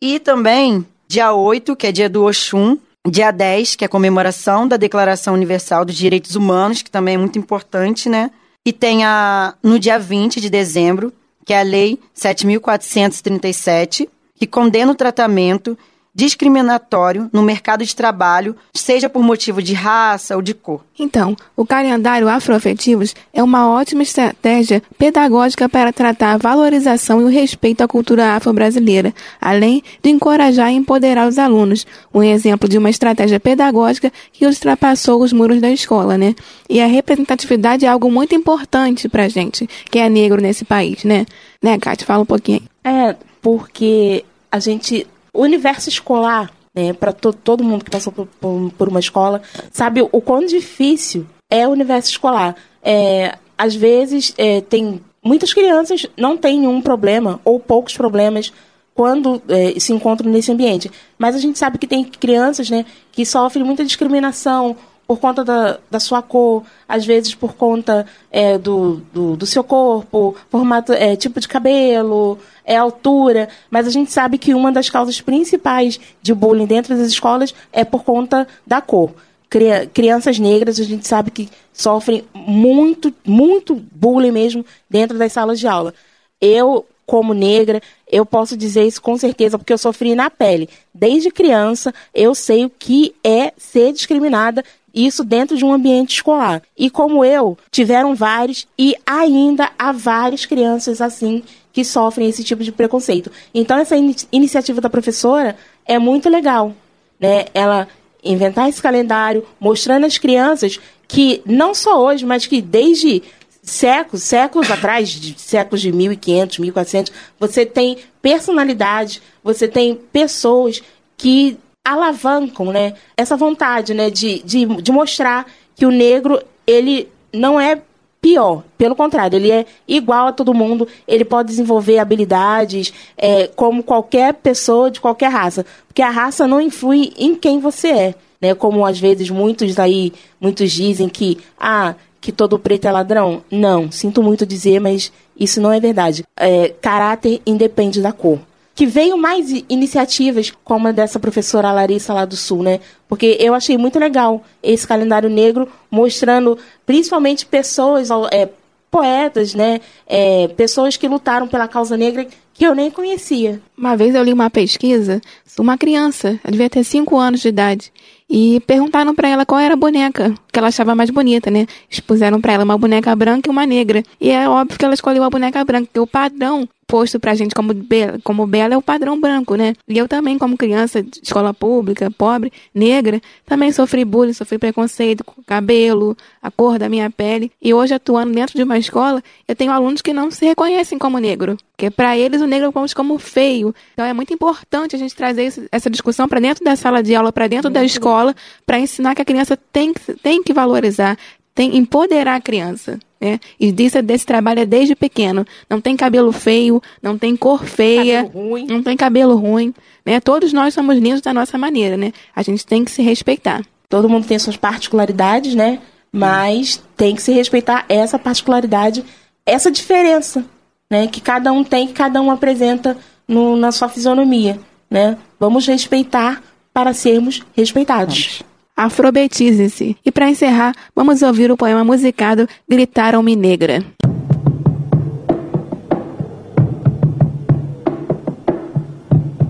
E 0.00 0.20
também 0.20 0.86
dia 1.08 1.32
8, 1.32 1.74
que 1.74 1.86
é 1.86 1.92
dia 1.92 2.08
do 2.08 2.24
Oxum, 2.24 2.78
dia 3.10 3.30
10, 3.30 3.74
que 3.74 3.84
é 3.84 3.86
a 3.86 3.88
comemoração 3.88 4.68
da 4.68 4.76
Declaração 4.76 5.34
Universal 5.34 5.84
dos 5.84 5.96
Direitos 5.96 6.36
Humanos, 6.36 6.82
que 6.82 6.90
também 6.90 7.14
é 7.14 7.18
muito 7.18 7.38
importante, 7.38 8.08
né? 8.08 8.30
E 8.64 8.72
tem 8.72 9.04
a 9.04 9.54
no 9.62 9.78
dia 9.78 9.98
20 9.98 10.40
de 10.40 10.50
dezembro, 10.50 11.12
que 11.44 11.52
é 11.52 11.60
a 11.60 11.64
Lei 11.64 11.98
7437, 12.14 14.08
que 14.36 14.46
condena 14.46 14.92
o 14.92 14.94
tratamento 14.94 15.76
discriminatório 16.18 17.30
no 17.32 17.44
mercado 17.44 17.84
de 17.84 17.94
trabalho, 17.94 18.56
seja 18.74 19.08
por 19.08 19.22
motivo 19.22 19.62
de 19.62 19.72
raça 19.72 20.34
ou 20.34 20.42
de 20.42 20.52
cor. 20.52 20.84
Então, 20.98 21.36
o 21.56 21.64
calendário 21.64 22.28
afroafetivos 22.28 23.14
é 23.32 23.40
uma 23.40 23.70
ótima 23.70 24.02
estratégia 24.02 24.82
pedagógica 24.98 25.68
para 25.68 25.92
tratar 25.92 26.32
a 26.32 26.36
valorização 26.36 27.20
e 27.20 27.24
o 27.24 27.28
respeito 27.28 27.82
à 27.82 27.86
cultura 27.86 28.34
afro-brasileira, 28.34 29.14
além 29.40 29.80
de 30.02 30.10
encorajar 30.10 30.72
e 30.72 30.74
empoderar 30.74 31.28
os 31.28 31.38
alunos. 31.38 31.86
Um 32.12 32.20
exemplo 32.20 32.68
de 32.68 32.78
uma 32.78 32.90
estratégia 32.90 33.38
pedagógica 33.38 34.12
que 34.32 34.44
ultrapassou 34.44 35.22
os 35.22 35.32
muros 35.32 35.60
da 35.60 35.70
escola, 35.70 36.18
né? 36.18 36.34
E 36.68 36.80
a 36.80 36.86
representatividade 36.86 37.86
é 37.86 37.88
algo 37.88 38.10
muito 38.10 38.34
importante 38.34 39.08
pra 39.08 39.28
gente, 39.28 39.68
que 39.88 40.00
é 40.00 40.08
negro 40.08 40.42
nesse 40.42 40.64
país, 40.64 41.04
né? 41.04 41.26
Né, 41.62 41.78
Kátia? 41.78 42.04
Fala 42.04 42.24
um 42.24 42.26
pouquinho 42.26 42.60
aí. 42.82 42.92
É, 42.92 43.16
porque 43.40 44.24
a 44.50 44.58
gente. 44.58 45.06
O 45.32 45.42
universo 45.42 45.88
escolar, 45.88 46.50
né, 46.74 46.92
para 46.92 47.12
to, 47.12 47.32
todo 47.32 47.64
mundo 47.64 47.84
que 47.84 47.90
passou 47.90 48.12
por, 48.12 48.26
por, 48.40 48.72
por 48.76 48.88
uma 48.88 49.00
escola, 49.00 49.42
sabe 49.72 50.02
o 50.02 50.20
quão 50.20 50.44
difícil 50.44 51.26
é 51.50 51.66
o 51.66 51.70
universo 51.70 52.10
escolar. 52.10 52.56
É, 52.82 53.36
às 53.56 53.74
vezes, 53.74 54.34
é, 54.38 54.60
tem. 54.60 55.00
Muitas 55.22 55.52
crianças 55.52 56.06
não 56.16 56.36
têm 56.36 56.60
nenhum 56.60 56.80
problema, 56.80 57.40
ou 57.44 57.58
poucos 57.58 57.96
problemas, 57.96 58.52
quando 58.94 59.42
é, 59.48 59.78
se 59.78 59.92
encontram 59.92 60.30
nesse 60.30 60.50
ambiente. 60.50 60.90
Mas 61.18 61.34
a 61.34 61.38
gente 61.38 61.58
sabe 61.58 61.78
que 61.78 61.86
tem 61.86 62.04
crianças 62.04 62.70
né, 62.70 62.84
que 63.12 63.24
sofrem 63.24 63.64
muita 63.64 63.84
discriminação 63.84 64.76
por 65.08 65.18
conta 65.18 65.42
da, 65.42 65.78
da 65.90 65.98
sua 65.98 66.20
cor, 66.20 66.62
às 66.86 67.06
vezes 67.06 67.34
por 67.34 67.54
conta 67.54 68.06
é, 68.30 68.58
do, 68.58 68.96
do, 69.10 69.36
do 69.38 69.46
seu 69.46 69.64
corpo, 69.64 70.36
formato, 70.50 70.92
é, 70.92 71.16
tipo 71.16 71.40
de 71.40 71.48
cabelo, 71.48 72.38
é 72.62 72.76
altura. 72.76 73.48
Mas 73.70 73.86
a 73.86 73.90
gente 73.90 74.12
sabe 74.12 74.36
que 74.36 74.52
uma 74.52 74.70
das 74.70 74.90
causas 74.90 75.18
principais 75.18 75.98
de 76.20 76.34
bullying 76.34 76.66
dentro 76.66 76.94
das 76.94 77.08
escolas 77.08 77.54
é 77.72 77.86
por 77.86 78.04
conta 78.04 78.46
da 78.66 78.82
cor. 78.82 79.10
Cria- 79.48 79.86
Crianças 79.86 80.38
negras, 80.38 80.78
a 80.78 80.84
gente 80.84 81.08
sabe 81.08 81.30
que 81.30 81.48
sofrem 81.72 82.22
muito, 82.34 83.10
muito 83.24 83.74
bullying 83.90 84.30
mesmo 84.30 84.62
dentro 84.90 85.16
das 85.16 85.32
salas 85.32 85.58
de 85.58 85.66
aula. 85.66 85.94
Eu, 86.38 86.84
como 87.06 87.32
negra, 87.32 87.80
eu 88.06 88.26
posso 88.26 88.58
dizer 88.58 88.84
isso 88.86 89.00
com 89.00 89.16
certeza, 89.16 89.56
porque 89.56 89.72
eu 89.72 89.78
sofri 89.78 90.14
na 90.14 90.28
pele. 90.28 90.68
Desde 90.94 91.30
criança, 91.30 91.94
eu 92.14 92.34
sei 92.34 92.66
o 92.66 92.70
que 92.70 93.14
é 93.24 93.54
ser 93.56 93.90
discriminada, 93.94 94.62
isso 94.94 95.24
dentro 95.24 95.56
de 95.56 95.64
um 95.64 95.72
ambiente 95.72 96.14
escolar. 96.14 96.62
E 96.76 96.90
como 96.90 97.24
eu, 97.24 97.56
tiveram 97.70 98.14
vários, 98.14 98.66
e 98.78 98.94
ainda 99.06 99.70
há 99.78 99.92
várias 99.92 100.46
crianças 100.46 101.00
assim 101.00 101.42
que 101.72 101.84
sofrem 101.84 102.28
esse 102.28 102.42
tipo 102.42 102.64
de 102.64 102.72
preconceito. 102.72 103.30
Então, 103.54 103.78
essa 103.78 103.96
ini- 103.96 104.16
iniciativa 104.32 104.80
da 104.80 104.90
professora 104.90 105.56
é 105.86 105.98
muito 105.98 106.28
legal. 106.28 106.74
Né? 107.20 107.46
Ela 107.54 107.88
inventar 108.24 108.68
esse 108.68 108.82
calendário, 108.82 109.46
mostrando 109.60 110.04
às 110.04 110.18
crianças 110.18 110.78
que, 111.06 111.40
não 111.46 111.74
só 111.74 112.02
hoje, 112.02 112.26
mas 112.26 112.46
que 112.46 112.60
desde 112.60 113.22
séculos, 113.62 114.22
séculos 114.24 114.70
atrás, 114.70 115.08
de 115.08 115.38
séculos 115.38 115.80
de 115.80 115.92
1500, 115.92 116.58
1400, 116.58 117.12
você 117.38 117.64
tem 117.64 117.98
personalidade, 118.20 119.22
você 119.42 119.68
tem 119.68 119.94
pessoas 119.94 120.82
que 121.16 121.58
alavancam, 121.88 122.66
né, 122.66 122.94
essa 123.16 123.36
vontade, 123.36 123.94
né, 123.94 124.10
de, 124.10 124.42
de, 124.42 124.66
de 124.66 124.92
mostrar 124.92 125.46
que 125.74 125.86
o 125.86 125.90
negro, 125.90 126.40
ele 126.66 127.08
não 127.32 127.60
é 127.60 127.80
pior, 128.20 128.64
pelo 128.76 128.96
contrário, 128.96 129.36
ele 129.36 129.50
é 129.50 129.64
igual 129.86 130.26
a 130.26 130.32
todo 130.32 130.52
mundo, 130.52 130.86
ele 131.06 131.24
pode 131.24 131.48
desenvolver 131.48 131.98
habilidades 131.98 132.92
é, 133.16 133.46
como 133.46 133.82
qualquer 133.82 134.34
pessoa 134.34 134.90
de 134.90 135.00
qualquer 135.00 135.30
raça, 135.30 135.64
porque 135.86 136.02
a 136.02 136.10
raça 136.10 136.46
não 136.46 136.60
influi 136.60 137.12
em 137.16 137.34
quem 137.34 137.60
você 137.60 137.88
é, 137.88 138.14
né, 138.40 138.54
como 138.54 138.84
às 138.84 138.98
vezes 138.98 139.30
muitos 139.30 139.78
aí, 139.78 140.12
muitos 140.40 140.72
dizem 140.72 141.08
que, 141.08 141.38
ah, 141.58 141.94
que 142.20 142.32
todo 142.32 142.58
preto 142.58 142.86
é 142.86 142.92
ladrão? 142.92 143.42
Não, 143.50 143.90
sinto 143.90 144.22
muito 144.22 144.44
dizer, 144.44 144.80
mas 144.80 145.12
isso 145.38 145.60
não 145.60 145.72
é 145.72 145.78
verdade. 145.78 146.24
É, 146.36 146.74
caráter 146.80 147.40
independe 147.46 148.02
da 148.02 148.12
cor. 148.12 148.40
Que 148.78 148.86
veio 148.86 149.18
mais 149.18 149.50
iniciativas 149.68 150.52
como 150.62 150.86
a 150.86 150.92
dessa 150.92 151.18
professora 151.18 151.72
Larissa 151.72 152.14
lá 152.14 152.24
do 152.24 152.36
Sul, 152.36 152.62
né? 152.62 152.78
Porque 153.08 153.36
eu 153.40 153.52
achei 153.52 153.76
muito 153.76 153.98
legal 153.98 154.44
esse 154.62 154.86
calendário 154.86 155.28
negro 155.28 155.68
mostrando 155.90 156.56
principalmente 156.86 157.44
pessoas, 157.44 158.08
é, 158.30 158.48
poetas, 158.88 159.52
né? 159.52 159.80
É, 160.06 160.46
pessoas 160.46 160.96
que 160.96 161.08
lutaram 161.08 161.48
pela 161.48 161.66
causa 161.66 161.96
negra 161.96 162.24
que 162.54 162.64
eu 162.64 162.72
nem 162.72 162.88
conhecia. 162.88 163.60
Uma 163.76 163.96
vez 163.96 164.14
eu 164.14 164.22
li 164.22 164.32
uma 164.32 164.48
pesquisa 164.48 165.20
uma 165.60 165.76
criança, 165.76 166.38
ela 166.42 166.52
devia 166.52 166.70
ter 166.70 166.84
5 166.84 167.16
anos 167.16 167.40
de 167.40 167.48
idade, 167.48 167.92
e 168.28 168.60
perguntaram 168.60 169.14
pra 169.14 169.28
ela 169.28 169.46
qual 169.46 169.60
era 169.60 169.74
a 169.74 169.76
boneca 169.76 170.34
que 170.58 170.60
ela 170.60 170.68
achava 170.68 170.94
mais 170.94 171.10
bonita, 171.10 171.50
né? 171.50 171.66
Expuseram 171.88 172.40
pra 172.40 172.52
ela 172.52 172.64
uma 172.64 172.76
boneca 172.76 173.14
branca 173.14 173.48
e 173.48 173.50
uma 173.50 173.64
negra. 173.64 174.02
E 174.20 174.30
é 174.30 174.48
óbvio 174.48 174.78
que 174.78 174.84
ela 174.84 174.94
escolheu 174.94 175.22
a 175.22 175.30
boneca 175.30 175.64
branca, 175.64 175.86
porque 175.86 176.00
o 176.00 176.06
padrão 176.06 176.68
posto 176.86 177.20
pra 177.20 177.34
gente 177.34 177.54
como 177.54 177.74
bela, 177.74 178.18
como 178.24 178.46
bela 178.46 178.72
é 178.72 178.76
o 178.76 178.80
padrão 178.80 179.20
branco, 179.20 179.54
né? 179.56 179.74
E 179.86 179.98
eu 179.98 180.08
também, 180.08 180.38
como 180.38 180.56
criança 180.56 181.02
de 181.02 181.20
escola 181.22 181.52
pública, 181.52 182.10
pobre, 182.10 182.50
negra, 182.74 183.20
também 183.44 183.70
sofri 183.70 184.06
bullying, 184.06 184.32
sofri 184.32 184.56
preconceito 184.56 185.22
com 185.22 185.38
o 185.38 185.44
cabelo, 185.44 186.16
a 186.42 186.50
cor 186.50 186.78
da 186.78 186.88
minha 186.88 187.10
pele. 187.10 187.52
E 187.60 187.74
hoje, 187.74 187.92
atuando 187.92 188.32
dentro 188.32 188.56
de 188.56 188.62
uma 188.62 188.78
escola, 188.78 189.22
eu 189.46 189.54
tenho 189.54 189.70
alunos 189.70 190.00
que 190.00 190.14
não 190.14 190.30
se 190.30 190.46
reconhecem 190.46 190.98
como 190.98 191.18
negro. 191.18 191.58
Porque 191.76 191.90
pra 191.90 192.16
eles 192.16 192.40
o 192.40 192.46
negro 192.46 192.70
é 192.70 192.72
como, 192.72 192.86
como 192.94 193.18
feio. 193.18 193.74
Então 193.92 194.04
é 194.06 194.14
muito 194.14 194.32
importante 194.32 194.96
a 194.96 194.98
gente 194.98 195.14
trazer 195.14 195.52
essa 195.70 195.90
discussão 195.90 196.26
pra 196.26 196.40
dentro 196.40 196.64
da 196.64 196.74
sala 196.74 197.02
de 197.02 197.14
aula, 197.14 197.30
pra 197.30 197.46
dentro 197.48 197.68
da 197.70 197.84
escola, 197.84 198.34
pra 198.64 198.80
ensinar 198.80 199.14
que 199.14 199.20
a 199.20 199.24
criança 199.26 199.58
tem, 199.70 199.92
que- 199.92 200.14
tem 200.14 200.42
que 200.48 200.54
valorizar, 200.54 201.16
tem 201.54 201.76
empoderar 201.76 202.36
a 202.36 202.40
criança. 202.40 202.98
Né? 203.20 203.38
E 203.58 203.70
disso, 203.72 204.00
desse 204.00 204.24
trabalho 204.24 204.60
é 204.60 204.66
desde 204.66 204.94
pequeno. 204.94 205.44
Não 205.68 205.80
tem 205.80 205.96
cabelo 205.96 206.32
feio, 206.32 206.80
não 207.02 207.18
tem 207.18 207.36
cor 207.36 207.64
feia, 207.64 208.30
não 208.68 208.82
tem 208.82 208.96
cabelo 208.96 209.36
ruim. 209.36 209.74
Né? 210.06 210.20
Todos 210.20 210.52
nós 210.52 210.72
somos 210.72 210.96
lindos 210.96 211.20
da 211.20 211.34
nossa 211.34 211.58
maneira, 211.58 211.96
né? 211.96 212.12
A 212.34 212.42
gente 212.42 212.64
tem 212.64 212.84
que 212.84 212.90
se 212.90 213.02
respeitar. 213.02 213.62
todo 213.88 214.08
mundo 214.08 214.26
tem 214.26 214.38
suas 214.38 214.56
particularidades, 214.56 215.54
né? 215.54 215.80
Mas 216.12 216.82
tem 216.96 217.14
que 217.14 217.22
se 217.22 217.32
respeitar 217.32 217.84
essa 217.88 218.18
particularidade, 218.18 219.02
essa 219.46 219.70
diferença, 219.70 220.44
né? 220.90 221.06
Que 221.06 221.20
cada 221.20 221.50
um 221.52 221.64
tem, 221.64 221.86
que 221.88 221.92
cada 221.94 222.20
um 222.20 222.30
apresenta 222.30 222.96
no- 223.26 223.56
na 223.56 223.72
sua 223.72 223.88
fisionomia, 223.88 224.60
né? 224.90 225.16
Vamos 225.40 225.66
respeitar 225.66 226.42
para 226.72 226.92
sermos 226.92 227.42
respeitados. 227.56 228.42
Afrobetize-se. 228.78 229.96
E 230.06 230.12
para 230.12 230.30
encerrar, 230.30 230.72
vamos 230.94 231.20
ouvir 231.20 231.50
o 231.50 231.56
poema 231.56 231.82
musicado 231.82 232.46
Gritaram-me 232.68 233.34
Negra. 233.34 233.82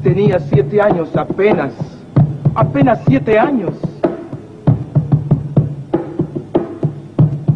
Tenía 0.02 0.40
siete 0.40 0.80
años 0.80 1.14
apenas, 1.14 1.74
apenas 2.54 3.00
siete 3.06 3.38
años. 3.38 3.74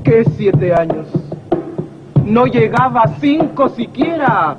¿Qué 0.05 0.27
siete 0.37 0.75
años? 0.75 1.07
No 2.23 2.45
llegaba 2.45 3.01
a 3.01 3.19
cinco 3.19 3.71
siquiera. 3.71 4.59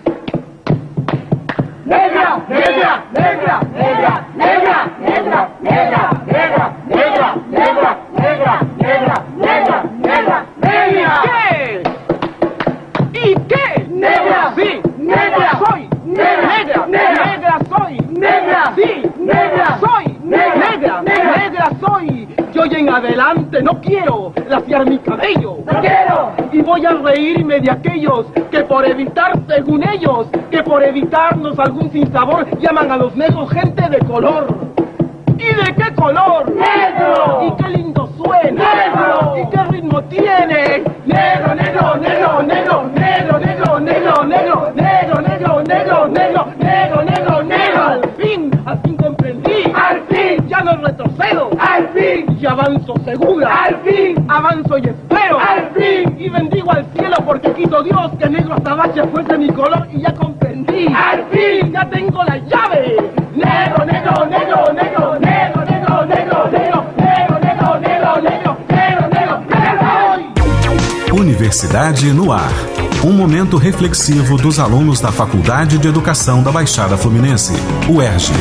¡Negra! 1.91 2.39
¡Negra! 2.47 3.03
¡Negra! 3.11 3.59
¡Negra! 3.75 4.25
¡Negra! 4.37 4.87
¡Negra! 5.01 5.49
¡Negra! 5.59 6.09
¡Negra! 6.25 6.73
¡Negra! 6.87 7.35
¡Negra! 7.51 7.97
¡Negra! 8.15 8.61
¡Negra! 8.77 9.25
¡Negra! 9.35 9.83
¡Negra! 9.99 10.45
¡Negra! 10.61 11.21
¿Qué? 13.11 13.29
¿Y 13.29 13.35
qué? 13.35 13.87
¡Negra! 13.89 14.53
Sí, 14.55 14.81
¡Negra! 14.99 15.59
soy. 15.65 15.89
¡Negra! 16.05 16.57
Negra, 16.59 16.87
¡Negra! 16.87 17.25
negra 17.25 17.59
soy. 17.69 17.97
¡Negra! 18.09 18.73
Sí, 18.75 19.03
¡Negra! 19.19 19.77
soy. 19.81 20.17
¡Negra! 20.23 20.55
negra, 20.55 21.01
¡Negra! 21.01 21.37
negra 21.37 21.69
soy. 21.81 22.27
Yo 22.53 22.65
y 22.65 22.75
en 22.75 22.89
adelante 22.89 23.61
no 23.61 23.81
quiero 23.81 24.31
laciar 24.47 24.85
mi 24.89 24.97
cabello. 24.99 25.57
¡No 25.65 25.81
quiero! 25.81 26.31
Y 26.51 26.61
voy 26.61 26.85
a 26.85 26.91
reírme 26.91 27.59
de 27.59 27.71
aquellos 27.71 28.27
que 28.49 28.61
por 28.63 28.85
evitar, 28.85 29.33
según 29.47 29.87
ellos, 29.87 30.27
por 30.71 30.83
evitarnos 30.83 31.59
algún 31.59 31.91
sinsabor, 31.91 32.47
llaman 32.61 32.89
a 32.89 32.95
los 32.95 33.13
negros 33.17 33.51
gente 33.51 33.89
de 33.89 33.99
color. 34.05 34.47
¿Y 35.37 35.43
de 35.43 35.75
qué 35.75 35.93
color? 35.95 36.49
¡Negro! 36.49 37.41
¿Y 37.41 37.61
qué 37.61 37.69
lindo 37.71 38.09
suena? 38.15 38.63
¡Negro! 38.73 39.35
¿Y 39.37 39.49
qué 39.49 39.63
ritmo 39.65 40.01
tiene? 40.03 40.83
Negro, 41.05 41.55
negro, 41.55 41.97
negro, 41.97 42.41
negro, 42.43 42.83
negro, 42.95 43.39
negro, 43.39 43.83
negro, 43.83 43.83
negro, 43.83 44.23
negro, 44.23 44.73
negro, 44.73 45.61
negro, 45.61 46.07
negro, 46.07 46.47
negro, 46.57 47.03
negro, 47.03 47.43
negro. 47.43 47.83
Al 47.83 48.09
fin, 48.17 48.51
al 48.65 48.79
fin 48.79 48.95
comprendí. 48.95 49.73
¡Al 49.75 50.01
fin! 50.03 50.47
Ya 50.47 50.61
no 50.61 50.77
retrocedo. 50.77 51.49
¡Al 51.59 51.89
fin! 51.89 52.37
Y 52.39 52.45
avanzo 52.45 52.93
segura. 53.03 53.63
¡Al 53.65 53.75
fin! 53.79 54.25
Avanzo 54.29 54.77
y 54.77 54.85
espero. 54.85 55.37
¡Al 55.37 55.69
fin! 55.71 56.15
Y 56.17 56.29
bendigo 56.29 56.71
al 56.71 56.85
cielo 56.93 57.17
porque 57.25 57.51
quiso 57.51 57.83
Dios 57.83 58.11
que 58.17 58.29
negro 58.29 58.53
azabache 58.53 59.03
fuese 59.07 59.37
mi 59.37 59.49
color 59.49 59.85
y 59.91 60.01
ya 60.01 60.13
comprendí. 60.13 60.50
¡Al 60.87 61.25
fin! 61.31 61.71
Ya 61.71 61.85
tengo 61.89 62.23
la 62.23 62.37
llave. 62.37 62.97
Negro, 63.35 63.85
negro, 63.85 64.25
negro, 64.25 64.73
negro, 64.73 65.19
negro, 65.19 65.65
negro, 65.65 66.05
negro, 66.07 66.47
negro, 66.51 66.89
negro, 66.97 67.79
negro, 67.79 68.21
negro, 68.21 68.21
negro, 68.21 69.07
negro, 69.09 69.39
negro. 69.49 71.19
Universidade 71.19 72.11
no 72.13 72.31
Ar. 72.31 72.51
Um 73.03 73.13
momento 73.13 73.57
reflexivo 73.57 74.37
dos 74.37 74.59
alunos 74.59 74.99
da 75.01 75.11
Faculdade 75.11 75.77
de 75.77 75.87
Educação 75.87 76.41
da 76.43 76.51
Baixada 76.51 76.97
Fluminense, 76.97 77.53
UERJ. 77.89 78.31